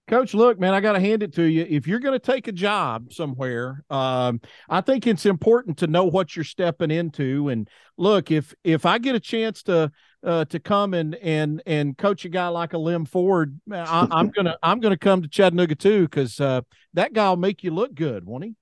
Coach, 0.08 0.34
look, 0.34 0.58
man, 0.58 0.74
I 0.74 0.80
got 0.80 0.92
to 0.92 1.00
hand 1.00 1.22
it 1.22 1.32
to 1.34 1.44
you. 1.44 1.64
If 1.68 1.86
you're 1.86 2.00
going 2.00 2.18
to 2.18 2.32
take 2.32 2.48
a 2.48 2.52
job 2.52 3.12
somewhere, 3.12 3.84
um, 3.88 4.40
I 4.68 4.80
think 4.80 5.06
it's 5.06 5.26
important 5.26 5.78
to 5.78 5.86
know 5.86 6.04
what 6.04 6.34
you're 6.34 6.44
stepping 6.44 6.90
into. 6.90 7.48
And 7.48 7.68
look, 7.96 8.30
if 8.32 8.52
if 8.64 8.84
I 8.84 8.98
get 8.98 9.14
a 9.14 9.20
chance 9.20 9.62
to 9.64 9.92
uh, 10.24 10.44
to 10.46 10.58
come 10.58 10.92
and 10.94 11.14
and 11.14 11.62
and 11.66 11.96
coach 11.96 12.24
a 12.24 12.28
guy 12.28 12.48
like 12.48 12.70
Ailym 12.70 13.06
Ford, 13.06 13.60
I, 13.70 14.08
am 14.10 14.30
gonna 14.36 14.56
I'm 14.60 14.80
gonna 14.80 14.98
come 14.98 15.22
to 15.22 15.28
Chattanooga 15.28 15.76
too 15.76 16.02
because 16.02 16.40
uh, 16.40 16.62
that 16.94 17.12
guy 17.12 17.28
will 17.28 17.36
make 17.36 17.62
you 17.62 17.70
look 17.70 17.94
good, 17.94 18.24
won't 18.24 18.44
he? 18.44 18.56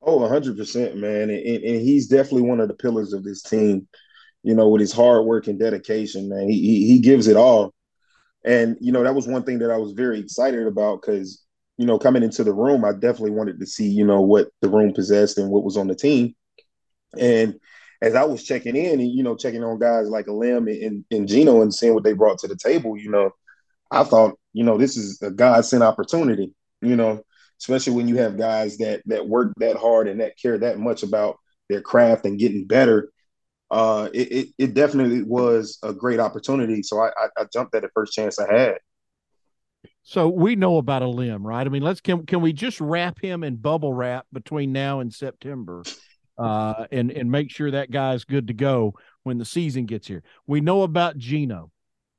Oh, 0.00 0.18
100 0.18 0.56
percent, 0.56 0.96
man, 0.96 1.28
and, 1.28 1.30
and 1.30 1.80
he's 1.82 2.06
definitely 2.06 2.42
one 2.42 2.60
of 2.60 2.68
the 2.68 2.74
pillars 2.74 3.12
of 3.12 3.24
this 3.24 3.42
team. 3.42 3.88
You 4.44 4.54
know, 4.54 4.68
with 4.68 4.80
his 4.80 4.92
hard 4.92 5.26
work 5.26 5.48
and 5.48 5.58
dedication, 5.58 6.28
man, 6.28 6.48
he 6.48 6.60
he, 6.60 6.86
he 6.86 6.98
gives 7.00 7.26
it 7.26 7.36
all. 7.36 7.74
And 8.46 8.76
you 8.80 8.92
know, 8.92 9.02
that 9.02 9.14
was 9.14 9.26
one 9.26 9.42
thing 9.42 9.58
that 9.58 9.70
I 9.70 9.76
was 9.76 9.92
very 9.92 10.20
excited 10.20 10.66
about 10.66 11.02
because 11.02 11.42
you 11.78 11.84
know, 11.84 11.98
coming 11.98 12.22
into 12.22 12.42
the 12.42 12.54
room, 12.54 12.86
I 12.86 12.92
definitely 12.92 13.32
wanted 13.32 13.60
to 13.60 13.66
see 13.66 13.88
you 13.88 14.06
know 14.06 14.20
what 14.20 14.48
the 14.62 14.68
room 14.68 14.94
possessed 14.94 15.36
and 15.36 15.50
what 15.50 15.64
was 15.64 15.76
on 15.76 15.88
the 15.88 15.94
team. 15.94 16.34
And 17.18 17.58
as 18.02 18.14
I 18.14 18.24
was 18.24 18.44
checking 18.44 18.76
in 18.76 19.00
and 19.00 19.10
you 19.10 19.22
know 19.22 19.36
checking 19.36 19.64
on 19.64 19.78
guys 19.78 20.08
like 20.08 20.26
Ailym 20.26 20.70
and, 20.86 21.04
and 21.10 21.28
Gino 21.28 21.62
and 21.62 21.74
seeing 21.74 21.94
what 21.94 22.04
they 22.04 22.12
brought 22.12 22.38
to 22.38 22.48
the 22.48 22.56
table, 22.56 22.96
you 22.96 23.10
know, 23.10 23.30
I 23.90 24.04
thought 24.04 24.38
you 24.52 24.64
know 24.64 24.78
this 24.78 24.96
is 24.96 25.20
a 25.22 25.30
God 25.30 25.64
sent 25.64 25.82
opportunity. 25.82 26.54
You 26.82 26.96
know, 26.96 27.22
especially 27.60 27.94
when 27.94 28.08
you 28.08 28.16
have 28.18 28.38
guys 28.38 28.78
that 28.78 29.02
that 29.06 29.28
work 29.28 29.52
that 29.58 29.76
hard 29.76 30.08
and 30.08 30.20
that 30.20 30.38
care 30.40 30.58
that 30.58 30.78
much 30.78 31.02
about 31.02 31.36
their 31.68 31.80
craft 31.80 32.26
and 32.26 32.38
getting 32.38 32.66
better. 32.66 33.10
Uh, 33.70 34.08
it, 34.14 34.32
it, 34.32 34.48
it 34.58 34.74
definitely 34.74 35.22
was 35.22 35.78
a 35.82 35.92
great 35.92 36.20
opportunity. 36.20 36.82
So 36.82 37.00
I, 37.00 37.08
I, 37.08 37.28
I 37.38 37.44
jumped 37.52 37.74
at 37.74 37.82
the 37.82 37.88
first 37.94 38.12
chance 38.12 38.38
I 38.38 38.52
had. 38.52 38.78
So 40.02 40.28
we 40.28 40.54
know 40.54 40.78
about 40.78 41.02
Ailym, 41.02 41.44
right? 41.44 41.66
I 41.66 41.68
mean, 41.68 41.82
let's 41.82 42.00
can 42.00 42.26
can 42.26 42.40
we 42.40 42.52
just 42.52 42.80
wrap 42.80 43.20
him 43.20 43.42
in 43.42 43.56
bubble 43.56 43.92
wrap 43.92 44.26
between 44.32 44.72
now 44.72 45.00
and 45.00 45.12
September? 45.12 45.82
uh, 46.38 46.84
and 46.92 47.10
and 47.10 47.30
make 47.30 47.50
sure 47.50 47.70
that 47.70 47.90
guy's 47.90 48.24
good 48.24 48.48
to 48.48 48.54
go 48.54 48.94
when 49.22 49.38
the 49.38 49.44
season 49.44 49.86
gets 49.86 50.06
here. 50.06 50.22
We 50.46 50.60
know 50.60 50.82
about 50.82 51.16
Gino. 51.16 51.70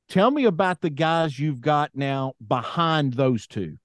Tell 0.08 0.30
me 0.30 0.44
about 0.44 0.80
the 0.80 0.90
guys 0.90 1.38
you've 1.38 1.60
got 1.60 1.90
now 1.94 2.32
behind 2.46 3.14
those 3.14 3.46
two. 3.46 3.76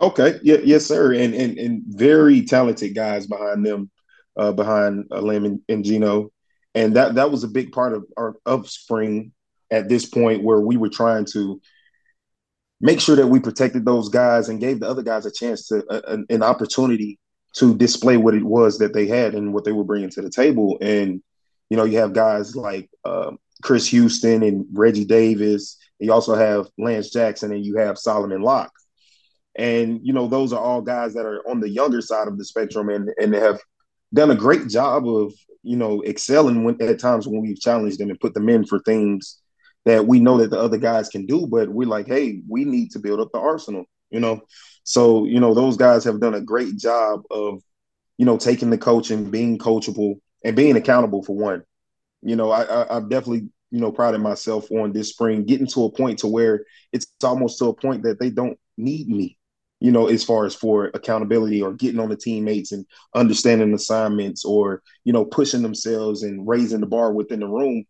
Okay, 0.00 0.38
yeah, 0.42 0.58
yes, 0.62 0.86
sir, 0.86 1.12
and 1.14 1.34
and 1.34 1.58
and 1.58 1.82
very 1.86 2.42
talented 2.42 2.94
guys 2.94 3.26
behind 3.26 3.64
them, 3.64 3.90
uh, 4.36 4.52
behind 4.52 5.06
uh, 5.10 5.20
Lim 5.20 5.44
and, 5.44 5.60
and 5.68 5.84
Gino, 5.84 6.30
and 6.74 6.96
that 6.96 7.16
that 7.16 7.30
was 7.30 7.44
a 7.44 7.48
big 7.48 7.72
part 7.72 7.94
of 7.94 8.04
our 8.16 8.36
of 8.46 8.68
spring 8.68 9.32
at 9.70 9.88
this 9.88 10.06
point 10.06 10.42
where 10.42 10.60
we 10.60 10.76
were 10.76 10.88
trying 10.88 11.24
to 11.32 11.60
make 12.80 13.00
sure 13.00 13.16
that 13.16 13.26
we 13.26 13.40
protected 13.40 13.84
those 13.84 14.08
guys 14.08 14.48
and 14.48 14.60
gave 14.60 14.80
the 14.80 14.88
other 14.88 15.02
guys 15.02 15.26
a 15.26 15.32
chance 15.32 15.68
to 15.68 15.84
uh, 15.88 16.18
an 16.28 16.42
opportunity 16.42 17.18
to 17.54 17.74
display 17.76 18.16
what 18.16 18.34
it 18.34 18.44
was 18.44 18.78
that 18.78 18.92
they 18.92 19.06
had 19.06 19.34
and 19.34 19.54
what 19.54 19.64
they 19.64 19.72
were 19.72 19.84
bringing 19.84 20.10
to 20.10 20.22
the 20.22 20.30
table. 20.30 20.76
And 20.80 21.22
you 21.70 21.76
know, 21.76 21.84
you 21.84 21.98
have 21.98 22.12
guys 22.12 22.54
like 22.54 22.90
uh, 23.04 23.32
Chris 23.62 23.86
Houston 23.88 24.42
and 24.42 24.66
Reggie 24.72 25.04
Davis. 25.04 25.78
You 25.98 26.12
also 26.12 26.34
have 26.34 26.68
Lance 26.76 27.10
Jackson 27.10 27.52
and 27.52 27.64
you 27.64 27.78
have 27.78 27.98
Solomon 27.98 28.42
Locke. 28.42 28.72
And 29.56 30.00
you 30.02 30.12
know, 30.12 30.26
those 30.26 30.52
are 30.52 30.60
all 30.60 30.82
guys 30.82 31.14
that 31.14 31.24
are 31.26 31.40
on 31.48 31.60
the 31.60 31.70
younger 31.70 32.00
side 32.00 32.28
of 32.28 32.36
the 32.36 32.44
spectrum 32.44 32.88
and 32.88 33.10
and 33.20 33.34
have 33.34 33.60
done 34.14 34.30
a 34.30 34.36
great 34.36 34.68
job 34.68 35.06
of 35.06 35.34
you 35.62 35.76
know 35.76 36.02
excelling 36.04 36.64
when, 36.64 36.80
at 36.80 36.98
times 36.98 37.26
when 37.26 37.42
we've 37.42 37.60
challenged 37.60 37.98
them 37.98 38.10
and 38.10 38.20
put 38.20 38.34
them 38.34 38.48
in 38.48 38.64
for 38.64 38.78
things 38.80 39.40
that 39.84 40.06
we 40.06 40.18
know 40.18 40.38
that 40.38 40.50
the 40.50 40.58
other 40.58 40.78
guys 40.78 41.08
can 41.08 41.26
do. 41.26 41.46
But 41.46 41.68
we're 41.68 41.88
like, 41.88 42.06
hey, 42.06 42.40
we 42.48 42.64
need 42.64 42.90
to 42.92 42.98
build 42.98 43.20
up 43.20 43.30
the 43.32 43.38
arsenal. 43.38 43.84
You 44.10 44.20
know, 44.20 44.42
so, 44.84 45.24
you 45.24 45.40
know, 45.40 45.54
those 45.54 45.76
guys 45.76 46.04
have 46.04 46.20
done 46.20 46.34
a 46.34 46.40
great 46.40 46.76
job 46.76 47.22
of, 47.30 47.62
you 48.16 48.26
know, 48.26 48.36
taking 48.36 48.70
the 48.70 48.78
coaching, 48.78 49.30
being 49.30 49.58
coachable, 49.58 50.20
and 50.44 50.54
being 50.54 50.76
accountable 50.76 51.22
for 51.22 51.34
one. 51.34 51.64
You 52.22 52.36
know, 52.36 52.50
I, 52.50 52.62
I, 52.62 52.96
I've 52.96 53.08
definitely, 53.08 53.48
you 53.70 53.80
know, 53.80 53.90
prided 53.90 54.20
myself 54.20 54.70
on 54.70 54.92
this 54.92 55.10
spring 55.10 55.44
getting 55.44 55.66
to 55.68 55.84
a 55.84 55.90
point 55.90 56.20
to 56.20 56.28
where 56.28 56.64
it's 56.92 57.06
almost 57.24 57.58
to 57.58 57.66
a 57.66 57.74
point 57.74 58.04
that 58.04 58.20
they 58.20 58.30
don't 58.30 58.58
need 58.76 59.08
me, 59.08 59.36
you 59.84 59.92
know, 59.92 60.06
as 60.06 60.24
far 60.24 60.46
as 60.46 60.54
for 60.54 60.86
accountability 60.94 61.60
or 61.60 61.74
getting 61.74 62.00
on 62.00 62.08
the 62.08 62.16
teammates 62.16 62.72
and 62.72 62.86
understanding 63.14 63.74
assignments 63.74 64.42
or, 64.42 64.82
you 65.04 65.12
know, 65.12 65.26
pushing 65.26 65.60
themselves 65.60 66.22
and 66.22 66.48
raising 66.48 66.80
the 66.80 66.86
bar 66.86 67.12
within 67.12 67.40
the 67.40 67.46
room. 67.46 67.84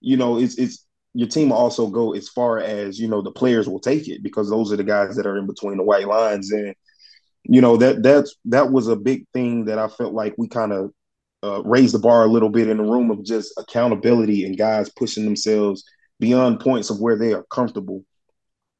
You 0.00 0.16
know, 0.16 0.40
it's 0.40 0.58
it's 0.58 0.84
your 1.14 1.28
team 1.28 1.50
will 1.50 1.56
also 1.56 1.86
go 1.86 2.14
as 2.14 2.28
far 2.28 2.58
as 2.58 2.98
you 2.98 3.06
know 3.06 3.22
the 3.22 3.30
players 3.30 3.68
will 3.68 3.78
take 3.78 4.08
it 4.08 4.24
because 4.24 4.50
those 4.50 4.72
are 4.72 4.76
the 4.76 4.82
guys 4.82 5.14
that 5.14 5.24
are 5.24 5.36
in 5.36 5.46
between 5.46 5.76
the 5.76 5.84
white 5.84 6.08
lines 6.08 6.50
and 6.50 6.74
you 7.44 7.60
know 7.60 7.76
that 7.76 8.02
that's 8.02 8.34
that 8.46 8.72
was 8.72 8.88
a 8.88 8.96
big 8.96 9.24
thing 9.32 9.66
that 9.66 9.78
I 9.78 9.86
felt 9.86 10.12
like 10.12 10.34
we 10.36 10.48
kind 10.48 10.72
of 10.72 10.90
uh, 11.44 11.62
raised 11.62 11.94
the 11.94 12.00
bar 12.00 12.24
a 12.24 12.28
little 12.28 12.50
bit 12.50 12.66
in 12.66 12.78
the 12.78 12.82
room 12.82 13.08
of 13.12 13.24
just 13.24 13.52
accountability 13.56 14.46
and 14.46 14.58
guys 14.58 14.90
pushing 14.90 15.26
themselves 15.26 15.84
beyond 16.18 16.58
points 16.58 16.90
of 16.90 16.98
where 16.98 17.16
they 17.16 17.32
are 17.34 17.44
comfortable 17.52 18.04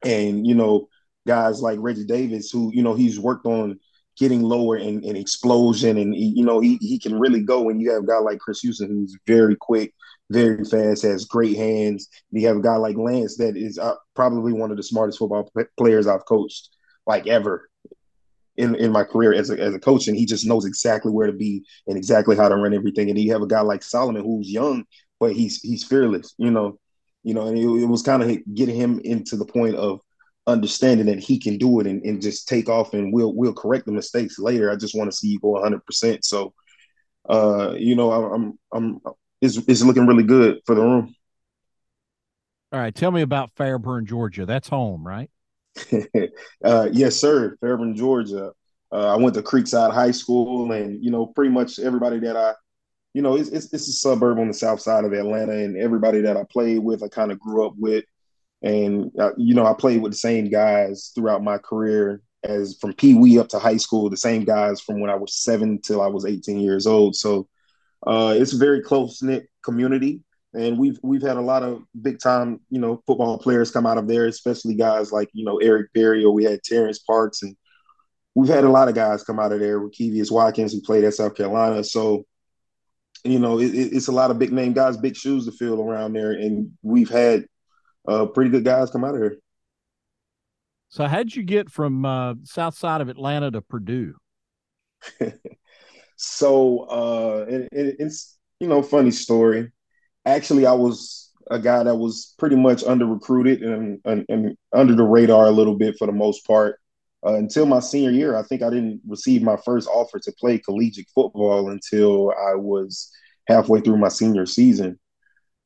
and 0.03 0.45
you 0.45 0.53
know 0.53 0.89
guys 1.25 1.61
like 1.61 1.79
Reggie 1.81 2.05
Davis 2.05 2.49
who 2.51 2.71
you 2.73 2.83
know 2.83 2.93
he's 2.93 3.19
worked 3.19 3.45
on 3.45 3.79
getting 4.17 4.41
lower 4.41 4.75
and, 4.75 5.03
and 5.05 5.17
explosion 5.17 5.97
and 5.97 6.13
he, 6.13 6.33
you 6.35 6.45
know 6.45 6.59
he, 6.59 6.77
he 6.81 6.99
can 6.99 7.17
really 7.19 7.41
go 7.41 7.69
and 7.69 7.81
you 7.81 7.91
have 7.91 8.03
a 8.03 8.07
guy 8.07 8.17
like 8.17 8.39
Chris 8.39 8.61
Houston 8.61 8.89
who's 8.89 9.17
very 9.25 9.55
quick 9.55 9.93
very 10.31 10.63
fast, 10.63 11.03
has 11.03 11.25
great 11.25 11.57
hands. 11.57 12.07
You 12.31 12.47
have 12.47 12.57
a 12.57 12.61
guy 12.61 12.77
like 12.77 12.95
Lance 12.95 13.37
that 13.37 13.57
is 13.57 13.77
uh, 13.77 13.95
probably 14.15 14.53
one 14.53 14.71
of 14.71 14.77
the 14.77 14.83
smartest 14.83 15.19
football 15.19 15.51
players 15.77 16.07
I've 16.07 16.25
coached 16.25 16.69
like 17.05 17.27
ever 17.27 17.69
in, 18.55 18.75
in 18.75 18.91
my 18.91 19.03
career 19.03 19.33
as 19.33 19.49
a, 19.49 19.59
as 19.59 19.73
a 19.73 19.79
coach. 19.79 20.07
And 20.07 20.15
he 20.15 20.25
just 20.25 20.45
knows 20.45 20.65
exactly 20.65 21.11
where 21.11 21.27
to 21.27 21.33
be 21.33 21.65
and 21.87 21.97
exactly 21.97 22.35
how 22.35 22.47
to 22.47 22.55
run 22.55 22.73
everything. 22.73 23.09
And 23.09 23.19
you 23.19 23.33
have 23.33 23.41
a 23.41 23.47
guy 23.47 23.61
like 23.61 23.83
Solomon 23.83 24.23
who's 24.23 24.49
young, 24.49 24.85
but 25.19 25.33
he's 25.33 25.61
he's 25.61 25.83
fearless, 25.83 26.33
you 26.37 26.51
know, 26.51 26.79
you 27.23 27.33
know, 27.33 27.47
and 27.47 27.57
it, 27.57 27.83
it 27.83 27.87
was 27.87 28.01
kind 28.01 28.23
of 28.23 28.37
getting 28.53 28.75
him 28.75 28.99
into 29.03 29.35
the 29.35 29.45
point 29.45 29.75
of 29.75 29.99
understanding 30.47 31.05
that 31.05 31.19
he 31.19 31.39
can 31.39 31.57
do 31.57 31.79
it 31.79 31.87
and, 31.87 32.03
and 32.03 32.21
just 32.21 32.47
take 32.47 32.67
off 32.67 32.93
and 32.93 33.13
we'll 33.13 33.33
we'll 33.33 33.53
correct 33.53 33.85
the 33.85 33.91
mistakes 33.91 34.39
later. 34.39 34.71
I 34.71 34.75
just 34.75 34.95
want 34.95 35.11
to 35.11 35.15
see 35.15 35.27
you 35.27 35.39
go 35.39 35.49
100 35.49 35.85
percent 35.85 36.25
So 36.25 36.53
uh, 37.29 37.75
you 37.77 37.95
know, 37.95 38.11
I'm 38.11 38.57
I'm 38.71 38.99
is 39.41 39.57
is 39.67 39.85
looking 39.85 40.07
really 40.07 40.23
good 40.23 40.59
for 40.65 40.75
the 40.75 40.81
room. 40.81 41.15
All 42.71 42.79
right, 42.79 42.93
tell 42.93 43.11
me 43.11 43.21
about 43.21 43.51
Fairburn, 43.55 44.05
Georgia. 44.05 44.45
That's 44.45 44.69
home, 44.69 45.05
right? 45.05 45.29
uh, 46.63 46.89
yes, 46.91 47.17
sir. 47.17 47.57
Fairburn, 47.59 47.95
Georgia. 47.95 48.51
Uh, 48.91 49.13
I 49.13 49.15
went 49.17 49.35
to 49.35 49.41
Creekside 49.41 49.93
High 49.93 50.11
School, 50.11 50.71
and 50.71 51.03
you 51.03 51.11
know, 51.11 51.25
pretty 51.25 51.51
much 51.51 51.79
everybody 51.79 52.19
that 52.19 52.37
I, 52.37 52.53
you 53.13 53.21
know, 53.21 53.35
it's, 53.35 53.49
it's, 53.49 53.73
it's 53.73 53.87
a 53.87 53.93
suburb 53.93 54.39
on 54.39 54.47
the 54.47 54.53
south 54.53 54.79
side 54.79 55.03
of 55.03 55.13
Atlanta, 55.13 55.53
and 55.53 55.77
everybody 55.77 56.21
that 56.21 56.37
I 56.37 56.43
played 56.49 56.79
with, 56.79 57.03
I 57.03 57.07
kind 57.09 57.31
of 57.31 57.39
grew 57.39 57.65
up 57.65 57.73
with, 57.77 58.05
and 58.61 59.11
uh, 59.19 59.31
you 59.37 59.55
know, 59.55 59.65
I 59.65 59.73
played 59.73 60.01
with 60.01 60.11
the 60.11 60.17
same 60.17 60.49
guys 60.49 61.11
throughout 61.15 61.43
my 61.43 61.57
career, 61.57 62.21
as 62.43 62.77
from 62.79 62.93
Pee 62.93 63.15
Wee 63.15 63.39
up 63.39 63.49
to 63.49 63.59
high 63.59 63.77
school, 63.77 64.09
the 64.09 64.17
same 64.17 64.43
guys 64.43 64.81
from 64.81 64.99
when 64.99 65.09
I 65.09 65.15
was 65.15 65.35
seven 65.35 65.79
till 65.81 66.01
I 66.01 66.07
was 66.07 66.25
18 66.25 66.59
years 66.59 66.87
old. 66.87 67.15
So 67.15 67.47
uh, 68.05 68.35
it's 68.37 68.53
a 68.53 68.57
very 68.57 68.81
close 68.81 69.21
knit 69.21 69.47
community, 69.63 70.21
and 70.53 70.77
we've 70.77 70.99
we've 71.01 71.21
had 71.21 71.37
a 71.37 71.41
lot 71.41 71.63
of 71.63 71.83
big 71.99 72.19
time 72.19 72.59
you 72.69 72.79
know 72.79 73.01
football 73.07 73.37
players 73.39 73.71
come 73.71 73.87
out 73.87 73.97
of 73.97 74.07
there, 74.07 74.27
especially 74.27 74.75
guys 74.75 75.11
like 75.11 75.29
you 75.33 75.45
know 75.45 75.57
Eric 75.57 75.91
Berry 75.93 76.23
or 76.23 76.31
we 76.31 76.43
had 76.43 76.63
Terrence 76.63 76.99
Parks, 76.99 77.41
and 77.41 77.55
we've 78.35 78.49
had 78.49 78.63
a 78.63 78.69
lot 78.69 78.89
of 78.89 78.95
guys 78.95 79.23
come 79.23 79.39
out 79.39 79.51
of 79.51 79.59
there. 79.59 79.79
Kevius 79.79 80.31
Watkins 80.31 80.73
who 80.73 80.81
played 80.81 81.03
at 81.03 81.15
South 81.15 81.35
Carolina, 81.35 81.83
so 81.83 82.25
you 83.23 83.39
know 83.39 83.59
it, 83.59 83.69
it's 83.69 84.07
a 84.07 84.11
lot 84.11 84.29
of 84.29 84.37
big 84.37 84.51
name 84.51 84.73
guys, 84.73 84.97
big 84.97 85.15
shoes 85.15 85.45
to 85.45 85.51
fill 85.51 85.81
around 85.81 86.13
there, 86.13 86.31
and 86.31 86.71
we've 86.83 87.09
had 87.09 87.45
uh, 88.07 88.25
pretty 88.27 88.49
good 88.49 88.65
guys 88.65 88.91
come 88.91 89.03
out 89.03 89.15
of 89.15 89.21
here. 89.21 89.37
So, 90.89 91.07
how'd 91.07 91.33
you 91.33 91.43
get 91.43 91.69
from 91.69 92.05
uh, 92.05 92.35
south 92.43 92.77
side 92.77 93.01
of 93.01 93.09
Atlanta 93.09 93.49
to 93.51 93.61
Purdue? 93.61 94.15
So 96.23 96.81
uh, 96.81 97.45
it, 97.49 97.69
it, 97.71 97.95
it's 97.97 98.37
you 98.59 98.67
know 98.67 98.83
funny 98.83 99.09
story. 99.09 99.71
Actually, 100.23 100.67
I 100.67 100.73
was 100.73 101.31
a 101.49 101.57
guy 101.57 101.81
that 101.81 101.95
was 101.95 102.35
pretty 102.37 102.55
much 102.55 102.83
under 102.83 103.07
recruited 103.07 103.63
and, 103.63 103.99
and, 104.05 104.25
and 104.29 104.55
under 104.71 104.93
the 104.93 105.03
radar 105.03 105.47
a 105.47 105.51
little 105.51 105.75
bit 105.75 105.95
for 105.97 106.05
the 106.05 106.13
most 106.13 106.45
part. 106.45 106.79
Uh, 107.25 107.33
until 107.33 107.65
my 107.65 107.79
senior 107.79 108.11
year, 108.11 108.35
I 108.35 108.43
think 108.43 108.61
I 108.61 108.69
didn't 108.69 109.01
receive 109.07 109.41
my 109.41 109.57
first 109.65 109.87
offer 109.87 110.19
to 110.19 110.31
play 110.39 110.59
collegiate 110.59 111.09
football 111.13 111.71
until 111.71 112.31
I 112.31 112.53
was 112.53 113.11
halfway 113.47 113.81
through 113.81 113.97
my 113.97 114.09
senior 114.09 114.45
season, 114.45 114.99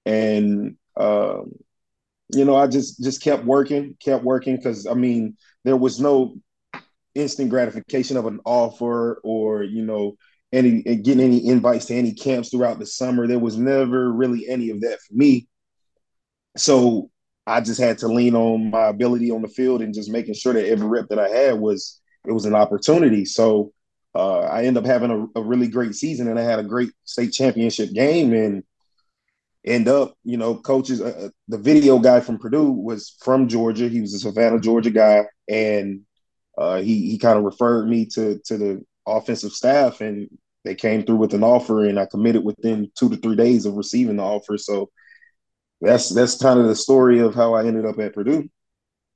and 0.06 0.78
um, 0.96 1.52
you 2.30 2.46
know 2.46 2.56
I 2.56 2.68
just 2.68 3.04
just 3.04 3.22
kept 3.22 3.44
working, 3.46 3.96
kept 4.00 4.24
working 4.24 4.58
because 4.58 4.88
I 4.88 4.94
mean 4.94 5.38
there 5.64 5.78
was 5.78 6.00
no 6.00 6.36
instant 7.14 7.50
gratification 7.50 8.18
of 8.18 8.26
an 8.26 8.40
offer 8.46 9.22
or 9.24 9.64
you 9.64 9.84
know 9.84 10.18
any 10.52 10.82
getting 10.82 11.22
any 11.22 11.48
invites 11.48 11.86
to 11.86 11.96
any 11.96 12.14
camps 12.14 12.50
throughout 12.50 12.80
the 12.80 12.86
summer. 12.86 13.28
There 13.28 13.40
was 13.40 13.58
never 13.58 14.12
really 14.12 14.48
any 14.48 14.70
of 14.70 14.82
that 14.82 15.00
for 15.02 15.14
me. 15.14 15.48
So 16.58 17.10
I 17.48 17.62
just 17.62 17.80
had 17.80 17.98
to 18.00 18.08
lean 18.08 18.36
on 18.36 18.72
my 18.72 18.88
ability 18.88 19.32
on 19.32 19.42
the 19.42 19.48
field 19.48 19.82
and 19.82 19.94
just 19.94 20.12
making 20.12 20.34
sure 20.34 20.54
that 20.54 20.68
every 20.68 20.88
rep 20.88 21.10
that 21.10 21.20
I 21.20 21.30
had 21.30 21.60
was 21.60 22.02
it 22.26 22.32
was 22.32 22.46
an 22.46 22.56
opportunity. 22.56 23.26
So 23.26 23.72
uh, 24.16 24.40
I 24.40 24.64
ended 24.64 24.84
up 24.84 24.88
having 24.88 25.12
a, 25.12 25.40
a, 25.40 25.44
really 25.44 25.68
great 25.68 25.94
season 25.94 26.30
and 26.30 26.40
I 26.40 26.42
had 26.42 26.58
a 26.58 26.64
great 26.64 26.90
state 27.04 27.34
championship 27.34 27.92
game 27.92 28.34
and 28.34 28.64
end 29.66 29.88
up, 29.88 30.16
you 30.24 30.38
know, 30.38 30.56
coaches. 30.56 31.02
Uh, 31.02 31.26
uh 31.26 31.30
the 31.48 31.58
video 31.58 32.00
guy 32.00 32.20
from 32.20 32.38
Purdue 32.38 32.72
was 32.72 33.16
from 33.22 33.48
Georgia. 33.48 33.90
He 33.90 34.02
was 34.02 34.14
a 34.14 34.20
Savannah, 34.20 34.60
Georgia 34.60 34.92
guy, 34.92 35.26
and 35.50 36.02
uh, 36.58 36.82
he 36.82 37.10
he 37.10 37.18
kind 37.18 37.38
of 37.38 37.44
referred 37.44 37.88
me 37.88 38.06
to 38.08 38.40
to 38.46 38.58
the 38.58 38.86
offensive 39.06 39.52
staff, 39.52 40.02
and 40.02 40.30
they 40.64 40.76
came 40.76 41.04
through 41.04 41.18
with 41.18 41.34
an 41.34 41.44
offer, 41.44 41.86
and 41.86 42.00
I 42.00 42.06
committed 42.06 42.44
within 42.44 42.92
two 42.96 43.10
to 43.10 43.18
three 43.18 43.36
days 43.36 43.66
of 43.66 43.76
receiving 43.76 44.18
the 44.18 44.24
offer. 44.24 44.58
So 44.58 44.90
that's 45.82 46.10
that's 46.10 46.42
kind 46.42 46.60
of 46.60 46.68
the 46.68 46.76
story 46.76 47.20
of 47.20 47.36
how 47.36 47.54
I 47.54 47.66
ended 47.66 47.86
up 47.86 48.00
at 48.00 48.14
Purdue. 48.14 48.50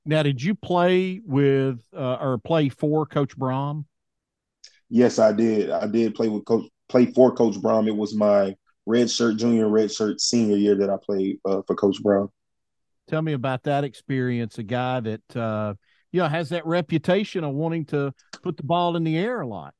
Now, 0.04 0.22
did 0.22 0.42
you 0.42 0.54
play 0.54 1.20
with 1.24 1.82
uh, 1.94 2.16
or 2.20 2.38
play 2.38 2.68
for 2.68 3.06
Coach 3.06 3.36
Brohm? 3.36 3.84
Yes, 4.88 5.18
I 5.18 5.32
did. 5.32 5.70
I 5.70 5.86
did 5.86 6.14
play 6.14 6.28
with 6.28 6.44
Coach 6.44 6.66
play 6.88 7.06
for 7.06 7.34
Coach 7.34 7.56
Brohm. 7.56 7.86
It 7.86 7.96
was 7.96 8.14
my 8.14 8.56
red 8.86 9.10
shirt 9.10 9.36
junior, 9.36 9.68
red 9.68 9.92
shirt 9.92 10.20
senior 10.20 10.56
year 10.56 10.74
that 10.76 10.90
I 10.90 10.96
played 10.96 11.38
uh, 11.44 11.62
for 11.66 11.74
Coach 11.74 12.02
Brohm. 12.02 12.30
Tell 13.08 13.22
me 13.22 13.32
about 13.32 13.64
that 13.64 13.84
experience. 13.84 14.58
A 14.58 14.62
guy 14.62 15.00
that 15.00 15.36
uh, 15.36 15.74
you 16.12 16.20
know 16.20 16.28
has 16.28 16.50
that 16.50 16.66
reputation 16.66 17.44
of 17.44 17.54
wanting 17.54 17.84
to 17.86 18.12
put 18.42 18.56
the 18.56 18.62
ball 18.62 18.96
in 18.96 19.04
the 19.04 19.18
air 19.18 19.40
a 19.40 19.46
lot. 19.46 19.74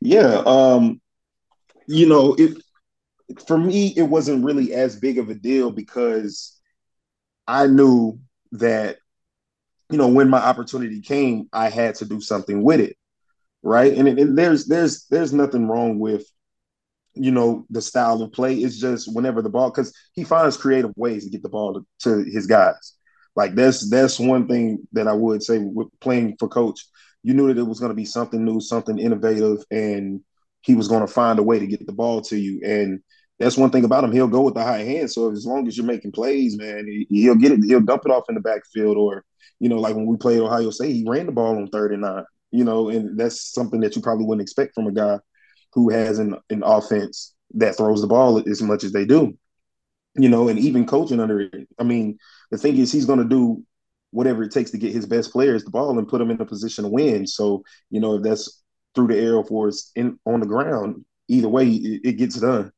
Yeah, 0.00 0.42
um, 0.46 1.00
you 1.86 2.08
know, 2.08 2.34
it 2.34 2.62
for 3.46 3.58
me 3.58 3.92
it 3.96 4.02
wasn't 4.02 4.44
really 4.44 4.72
as 4.72 4.98
big 4.98 5.18
of 5.18 5.30
a 5.30 5.34
deal 5.34 5.70
because 5.70 6.60
I 7.46 7.66
knew 7.66 8.20
that 8.52 8.98
you 9.90 9.98
know 9.98 10.08
when 10.08 10.28
my 10.28 10.38
opportunity 10.38 11.00
came, 11.00 11.48
I 11.52 11.70
had 11.70 11.96
to 11.96 12.04
do 12.04 12.20
something 12.20 12.62
with 12.62 12.80
it, 12.80 12.96
right? 13.62 13.92
And, 13.92 14.06
and 14.08 14.38
there's 14.38 14.66
there's 14.66 15.06
there's 15.06 15.32
nothing 15.32 15.66
wrong 15.66 15.98
with 15.98 16.24
you 17.14 17.30
know 17.30 17.66
the 17.70 17.82
style 17.82 18.22
of 18.22 18.32
play. 18.32 18.56
It's 18.56 18.78
just 18.78 19.14
whenever 19.14 19.42
the 19.42 19.50
ball 19.50 19.70
because 19.70 19.94
he 20.12 20.24
finds 20.24 20.56
creative 20.56 20.92
ways 20.96 21.24
to 21.24 21.30
get 21.30 21.42
the 21.42 21.48
ball 21.48 21.74
to, 21.74 21.86
to 22.00 22.30
his 22.30 22.46
guys. 22.46 22.94
Like 23.36 23.54
that's 23.54 23.88
that's 23.90 24.18
one 24.18 24.48
thing 24.48 24.86
that 24.92 25.08
I 25.08 25.12
would 25.12 25.42
say 25.42 25.58
with 25.58 25.88
playing 26.00 26.36
for 26.38 26.48
coach 26.48 26.80
you 27.22 27.34
knew 27.34 27.52
that 27.52 27.60
it 27.60 27.66
was 27.66 27.80
going 27.80 27.90
to 27.90 27.96
be 27.96 28.04
something 28.04 28.44
new, 28.44 28.60
something 28.60 28.98
innovative, 28.98 29.58
and 29.70 30.20
he 30.62 30.74
was 30.74 30.88
going 30.88 31.06
to 31.06 31.12
find 31.12 31.38
a 31.38 31.42
way 31.42 31.58
to 31.58 31.66
get 31.66 31.86
the 31.86 31.92
ball 31.92 32.20
to 32.22 32.36
you. 32.36 32.60
And 32.64 33.00
that's 33.38 33.56
one 33.56 33.70
thing 33.70 33.84
about 33.84 34.04
him. 34.04 34.12
He'll 34.12 34.28
go 34.28 34.42
with 34.42 34.54
the 34.54 34.62
high 34.62 34.82
hand. 34.82 35.10
So 35.10 35.30
as 35.30 35.46
long 35.46 35.66
as 35.66 35.76
you're 35.76 35.86
making 35.86 36.12
plays, 36.12 36.56
man, 36.56 36.86
he, 37.08 37.28
will 37.28 37.36
get 37.36 37.52
it. 37.52 37.60
He'll 37.64 37.80
dump 37.80 38.02
it 38.04 38.12
off 38.12 38.24
in 38.28 38.34
the 38.34 38.40
backfield, 38.40 38.96
or 38.96 39.24
you 39.58 39.68
know, 39.68 39.78
like 39.78 39.94
when 39.94 40.06
we 40.06 40.16
played 40.16 40.40
Ohio 40.40 40.70
State, 40.70 40.94
he 40.94 41.04
ran 41.06 41.26
the 41.26 41.32
ball 41.32 41.56
on 41.56 41.68
third 41.68 41.92
and 41.92 42.02
nine. 42.02 42.24
You 42.50 42.64
know, 42.64 42.88
and 42.88 43.18
that's 43.18 43.52
something 43.52 43.80
that 43.80 43.94
you 43.94 44.02
probably 44.02 44.24
wouldn't 44.24 44.42
expect 44.42 44.74
from 44.74 44.86
a 44.86 44.92
guy 44.92 45.18
who 45.72 45.90
has 45.90 46.18
an, 46.18 46.36
an 46.50 46.62
offense 46.64 47.34
that 47.54 47.76
throws 47.76 48.00
the 48.00 48.06
ball 48.06 48.42
as 48.48 48.62
much 48.62 48.84
as 48.84 48.92
they 48.92 49.04
do. 49.04 49.36
You 50.14 50.28
know, 50.28 50.48
and 50.48 50.58
even 50.58 50.86
coaching 50.86 51.20
under 51.20 51.40
it. 51.40 51.68
I 51.78 51.84
mean, 51.84 52.18
the 52.50 52.58
thing 52.58 52.76
is, 52.76 52.90
he's 52.90 53.06
going 53.06 53.20
to 53.20 53.24
do 53.24 53.62
whatever 54.10 54.42
it 54.42 54.50
takes 54.50 54.72
to 54.72 54.78
get 54.78 54.92
his 54.92 55.06
best 55.06 55.30
players 55.30 55.64
the 55.64 55.70
ball 55.70 55.96
and 55.96 56.08
put 56.08 56.18
them 56.18 56.30
in 56.30 56.40
a 56.40 56.44
position 56.44 56.84
to 56.84 56.90
win. 56.90 57.26
So, 57.26 57.62
you 57.90 58.00
know, 58.00 58.16
if 58.16 58.22
that's 58.22 58.62
through 58.94 59.08
the 59.08 59.16
air 59.16 59.36
or 59.36 59.68
it's 59.68 59.92
in 59.94 60.18
on 60.24 60.40
the 60.40 60.46
ground, 60.46 61.04
either 61.28 61.48
way, 61.48 61.68
it, 61.68 62.00
it 62.04 62.12
gets 62.14 62.40
done. 62.40 62.72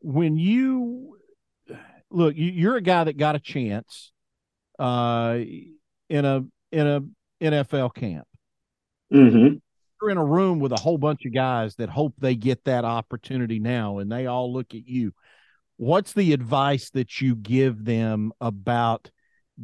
When 0.00 0.36
you 0.36 1.18
look, 2.10 2.36
you, 2.36 2.70
are 2.70 2.76
a 2.76 2.82
guy 2.82 3.04
that 3.04 3.16
got 3.16 3.34
a 3.34 3.40
chance 3.40 4.12
uh, 4.78 5.38
in 6.08 6.24
a 6.24 6.44
in 6.70 6.86
a 6.86 7.02
NFL 7.42 7.94
camp. 7.94 8.26
Mm-hmm. 9.12 9.56
You're 10.02 10.10
in 10.10 10.18
a 10.18 10.24
room 10.24 10.58
with 10.58 10.72
a 10.72 10.80
whole 10.80 10.98
bunch 10.98 11.24
of 11.24 11.32
guys 11.32 11.76
that 11.76 11.88
hope 11.88 12.14
they 12.18 12.34
get 12.34 12.64
that 12.64 12.84
opportunity 12.84 13.60
now, 13.60 13.98
and 13.98 14.10
they 14.10 14.26
all 14.26 14.52
look 14.52 14.74
at 14.74 14.86
you. 14.86 15.14
What's 15.76 16.12
the 16.12 16.32
advice 16.32 16.90
that 16.90 17.20
you 17.20 17.36
give 17.36 17.84
them 17.84 18.32
about– 18.40 19.10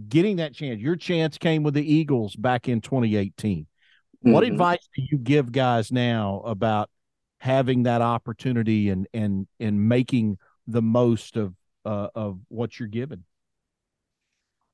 getting 0.08 0.36
that 0.36 0.54
chance. 0.54 0.80
Your 0.80 0.96
chance 0.96 1.38
came 1.38 1.62
with 1.62 1.74
the 1.74 1.92
Eagles 1.94 2.36
back 2.36 2.68
in 2.68 2.80
2018. 2.80 3.64
Mm-hmm. 3.64 4.32
What 4.32 4.44
advice 4.44 4.86
do 4.94 5.02
you 5.10 5.18
give 5.18 5.52
guys 5.52 5.90
now 5.90 6.42
about 6.44 6.90
having 7.38 7.84
that 7.84 8.02
opportunity 8.02 8.90
and 8.90 9.06
and 9.14 9.46
and 9.60 9.88
making 9.88 10.38
the 10.66 10.82
most 10.82 11.36
of 11.36 11.54
uh, 11.84 12.08
of 12.14 12.40
what 12.48 12.78
you're 12.78 12.88
given? 12.88 13.24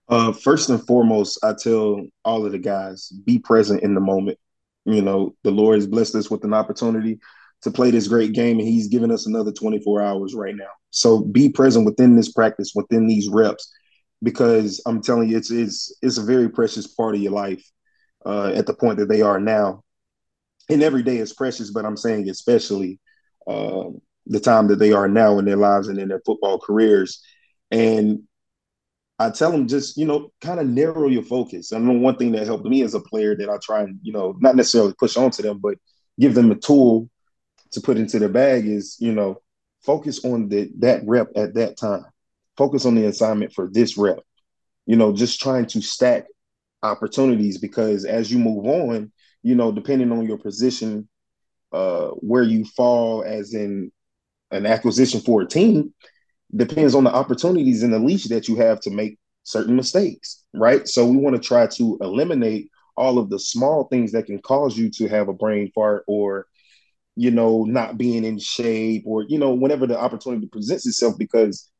Uh, 0.08 0.32
first 0.32 0.68
and 0.68 0.84
foremost, 0.86 1.38
I 1.42 1.54
tell 1.54 2.06
all 2.24 2.44
of 2.44 2.52
the 2.52 2.58
guys 2.58 3.08
be 3.08 3.38
present 3.38 3.82
in 3.82 3.94
the 3.94 4.00
moment. 4.00 4.38
You 4.84 5.02
know, 5.02 5.34
the 5.42 5.50
Lord 5.50 5.76
has 5.76 5.86
blessed 5.86 6.14
us 6.14 6.30
with 6.30 6.44
an 6.44 6.54
opportunity 6.54 7.18
to 7.62 7.70
play 7.70 7.90
this 7.90 8.08
great 8.08 8.32
game, 8.32 8.58
and 8.58 8.68
He's 8.68 8.88
given 8.88 9.10
us 9.10 9.26
another 9.26 9.52
24 9.52 10.02
hours 10.02 10.34
right 10.34 10.54
now. 10.54 10.70
So 10.90 11.20
be 11.20 11.48
present 11.48 11.86
within 11.86 12.16
this 12.16 12.32
practice, 12.32 12.72
within 12.74 13.06
these 13.06 13.28
reps, 13.28 13.72
because 14.22 14.82
I'm 14.86 15.02
telling 15.02 15.30
you, 15.30 15.36
it's 15.36 15.50
it's 15.50 15.96
it's 16.02 16.18
a 16.18 16.22
very 16.22 16.48
precious 16.48 16.86
part 16.86 17.14
of 17.14 17.20
your 17.20 17.32
life 17.32 17.64
uh, 18.26 18.52
at 18.54 18.66
the 18.66 18.74
point 18.74 18.98
that 18.98 19.08
they 19.08 19.22
are 19.22 19.40
now. 19.40 19.82
And 20.70 20.82
every 20.82 21.02
day 21.02 21.18
is 21.18 21.34
precious, 21.34 21.70
but 21.70 21.84
I'm 21.84 21.96
saying 21.96 22.28
especially 22.28 22.98
uh, 23.46 23.84
the 24.26 24.40
time 24.40 24.68
that 24.68 24.78
they 24.78 24.92
are 24.92 25.08
now 25.08 25.38
in 25.38 25.44
their 25.44 25.56
lives 25.56 25.88
and 25.88 25.98
in 25.98 26.08
their 26.08 26.22
football 26.24 26.58
careers. 26.58 27.22
And 27.70 28.22
I 29.18 29.30
tell 29.30 29.52
them 29.52 29.68
just, 29.68 29.96
you 29.96 30.06
know, 30.06 30.32
kind 30.40 30.58
of 30.58 30.66
narrow 30.66 31.08
your 31.08 31.22
focus. 31.22 31.72
I 31.72 31.78
know 31.78 31.92
one 31.92 32.16
thing 32.16 32.32
that 32.32 32.46
helped 32.46 32.64
me 32.64 32.82
as 32.82 32.94
a 32.94 33.00
player 33.00 33.36
that 33.36 33.48
I 33.48 33.58
try 33.62 33.82
and, 33.82 33.98
you 34.02 34.12
know, 34.12 34.36
not 34.40 34.56
necessarily 34.56 34.94
push 34.98 35.16
onto 35.16 35.42
them, 35.42 35.58
but 35.58 35.76
give 36.18 36.34
them 36.34 36.50
a 36.50 36.56
tool 36.56 37.08
to 37.72 37.80
put 37.80 37.96
into 37.96 38.18
their 38.18 38.28
bag 38.28 38.66
is, 38.66 38.96
you 38.98 39.12
know, 39.12 39.40
focus 39.82 40.24
on 40.24 40.48
the 40.48 40.70
that 40.78 41.02
rep 41.06 41.28
at 41.36 41.54
that 41.54 41.76
time. 41.76 42.04
Focus 42.56 42.86
on 42.86 42.94
the 42.94 43.06
assignment 43.06 43.52
for 43.52 43.68
this 43.70 43.96
rep. 43.96 44.20
You 44.86 44.96
know, 44.96 45.12
just 45.12 45.40
trying 45.40 45.66
to 45.66 45.80
stack 45.80 46.26
opportunities 46.82 47.58
because 47.58 48.04
as 48.04 48.30
you 48.30 48.38
move 48.38 48.66
on, 48.66 49.12
you 49.42 49.54
know, 49.54 49.72
depending 49.72 50.12
on 50.12 50.26
your 50.26 50.38
position, 50.38 51.08
uh, 51.72 52.08
where 52.08 52.42
you 52.42 52.64
fall 52.64 53.24
as 53.24 53.54
in 53.54 53.90
an 54.50 54.66
acquisition 54.66 55.20
for 55.20 55.42
a 55.42 55.46
team, 55.46 55.92
depends 56.56 56.94
on 56.94 57.04
the 57.04 57.14
opportunities 57.14 57.82
and 57.82 57.92
the 57.92 57.98
leash 57.98 58.24
that 58.24 58.48
you 58.48 58.56
have 58.56 58.80
to 58.80 58.90
make 58.90 59.18
certain 59.42 59.76
mistakes, 59.76 60.44
right? 60.54 60.86
So 60.88 61.06
we 61.06 61.16
want 61.16 61.36
to 61.36 61.42
try 61.42 61.66
to 61.66 61.98
eliminate 62.00 62.70
all 62.96 63.18
of 63.18 63.30
the 63.30 63.38
small 63.38 63.84
things 63.84 64.12
that 64.12 64.26
can 64.26 64.40
cause 64.40 64.76
you 64.76 64.90
to 64.90 65.08
have 65.08 65.28
a 65.28 65.32
brain 65.32 65.70
fart 65.74 66.04
or 66.06 66.46
you 67.16 67.30
know 67.30 67.64
not 67.64 67.96
being 67.98 68.24
in 68.24 68.38
shape 68.38 69.04
or 69.06 69.24
you 69.24 69.38
know 69.38 69.52
whenever 69.54 69.86
the 69.86 69.98
opportunity 69.98 70.46
presents 70.46 70.86
itself 70.86 71.16
because 71.18 71.70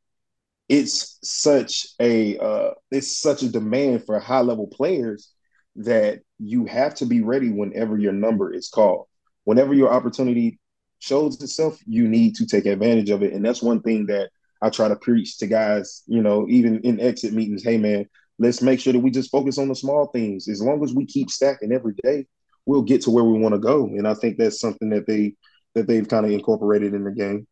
it's 0.69 1.19
such 1.23 1.87
a 1.99 2.37
uh, 2.37 2.71
it's 2.91 3.19
such 3.19 3.43
a 3.43 3.49
demand 3.49 4.05
for 4.05 4.19
high 4.19 4.41
level 4.41 4.67
players 4.67 5.31
that 5.77 6.21
you 6.39 6.65
have 6.65 6.95
to 6.95 7.05
be 7.05 7.21
ready 7.21 7.49
whenever 7.51 7.97
your 7.97 8.13
number 8.13 8.53
is 8.53 8.69
called 8.69 9.05
whenever 9.43 9.73
your 9.73 9.91
opportunity 9.91 10.59
shows 10.99 11.41
itself 11.41 11.77
you 11.85 12.07
need 12.07 12.35
to 12.35 12.45
take 12.45 12.65
advantage 12.65 13.09
of 13.09 13.21
it 13.23 13.33
and 13.33 13.45
that's 13.45 13.61
one 13.61 13.81
thing 13.81 14.05
that 14.05 14.29
I 14.61 14.69
try 14.69 14.87
to 14.87 14.95
preach 14.95 15.37
to 15.39 15.47
guys, 15.47 16.03
you 16.07 16.21
know, 16.21 16.47
even 16.49 16.79
in 16.81 16.99
exit 16.99 17.33
meetings, 17.33 17.63
hey 17.63 17.77
man, 17.77 18.05
let's 18.39 18.61
make 18.61 18.79
sure 18.79 18.93
that 18.93 18.99
we 18.99 19.11
just 19.11 19.31
focus 19.31 19.57
on 19.57 19.67
the 19.67 19.75
small 19.75 20.07
things. 20.07 20.47
As 20.47 20.61
long 20.61 20.83
as 20.83 20.93
we 20.93 21.05
keep 21.05 21.29
stacking 21.29 21.71
every 21.71 21.93
day, 22.03 22.25
we'll 22.65 22.81
get 22.81 23.01
to 23.01 23.11
where 23.11 23.23
we 23.23 23.39
want 23.39 23.53
to 23.53 23.59
go. 23.59 23.85
And 23.85 24.07
I 24.07 24.13
think 24.13 24.37
that's 24.37 24.59
something 24.59 24.89
that 24.89 25.07
they 25.07 25.35
that 25.73 25.87
they've 25.87 26.07
kind 26.07 26.25
of 26.25 26.31
incorporated 26.31 26.93
in 26.93 27.03
the 27.03 27.11
game. 27.11 27.47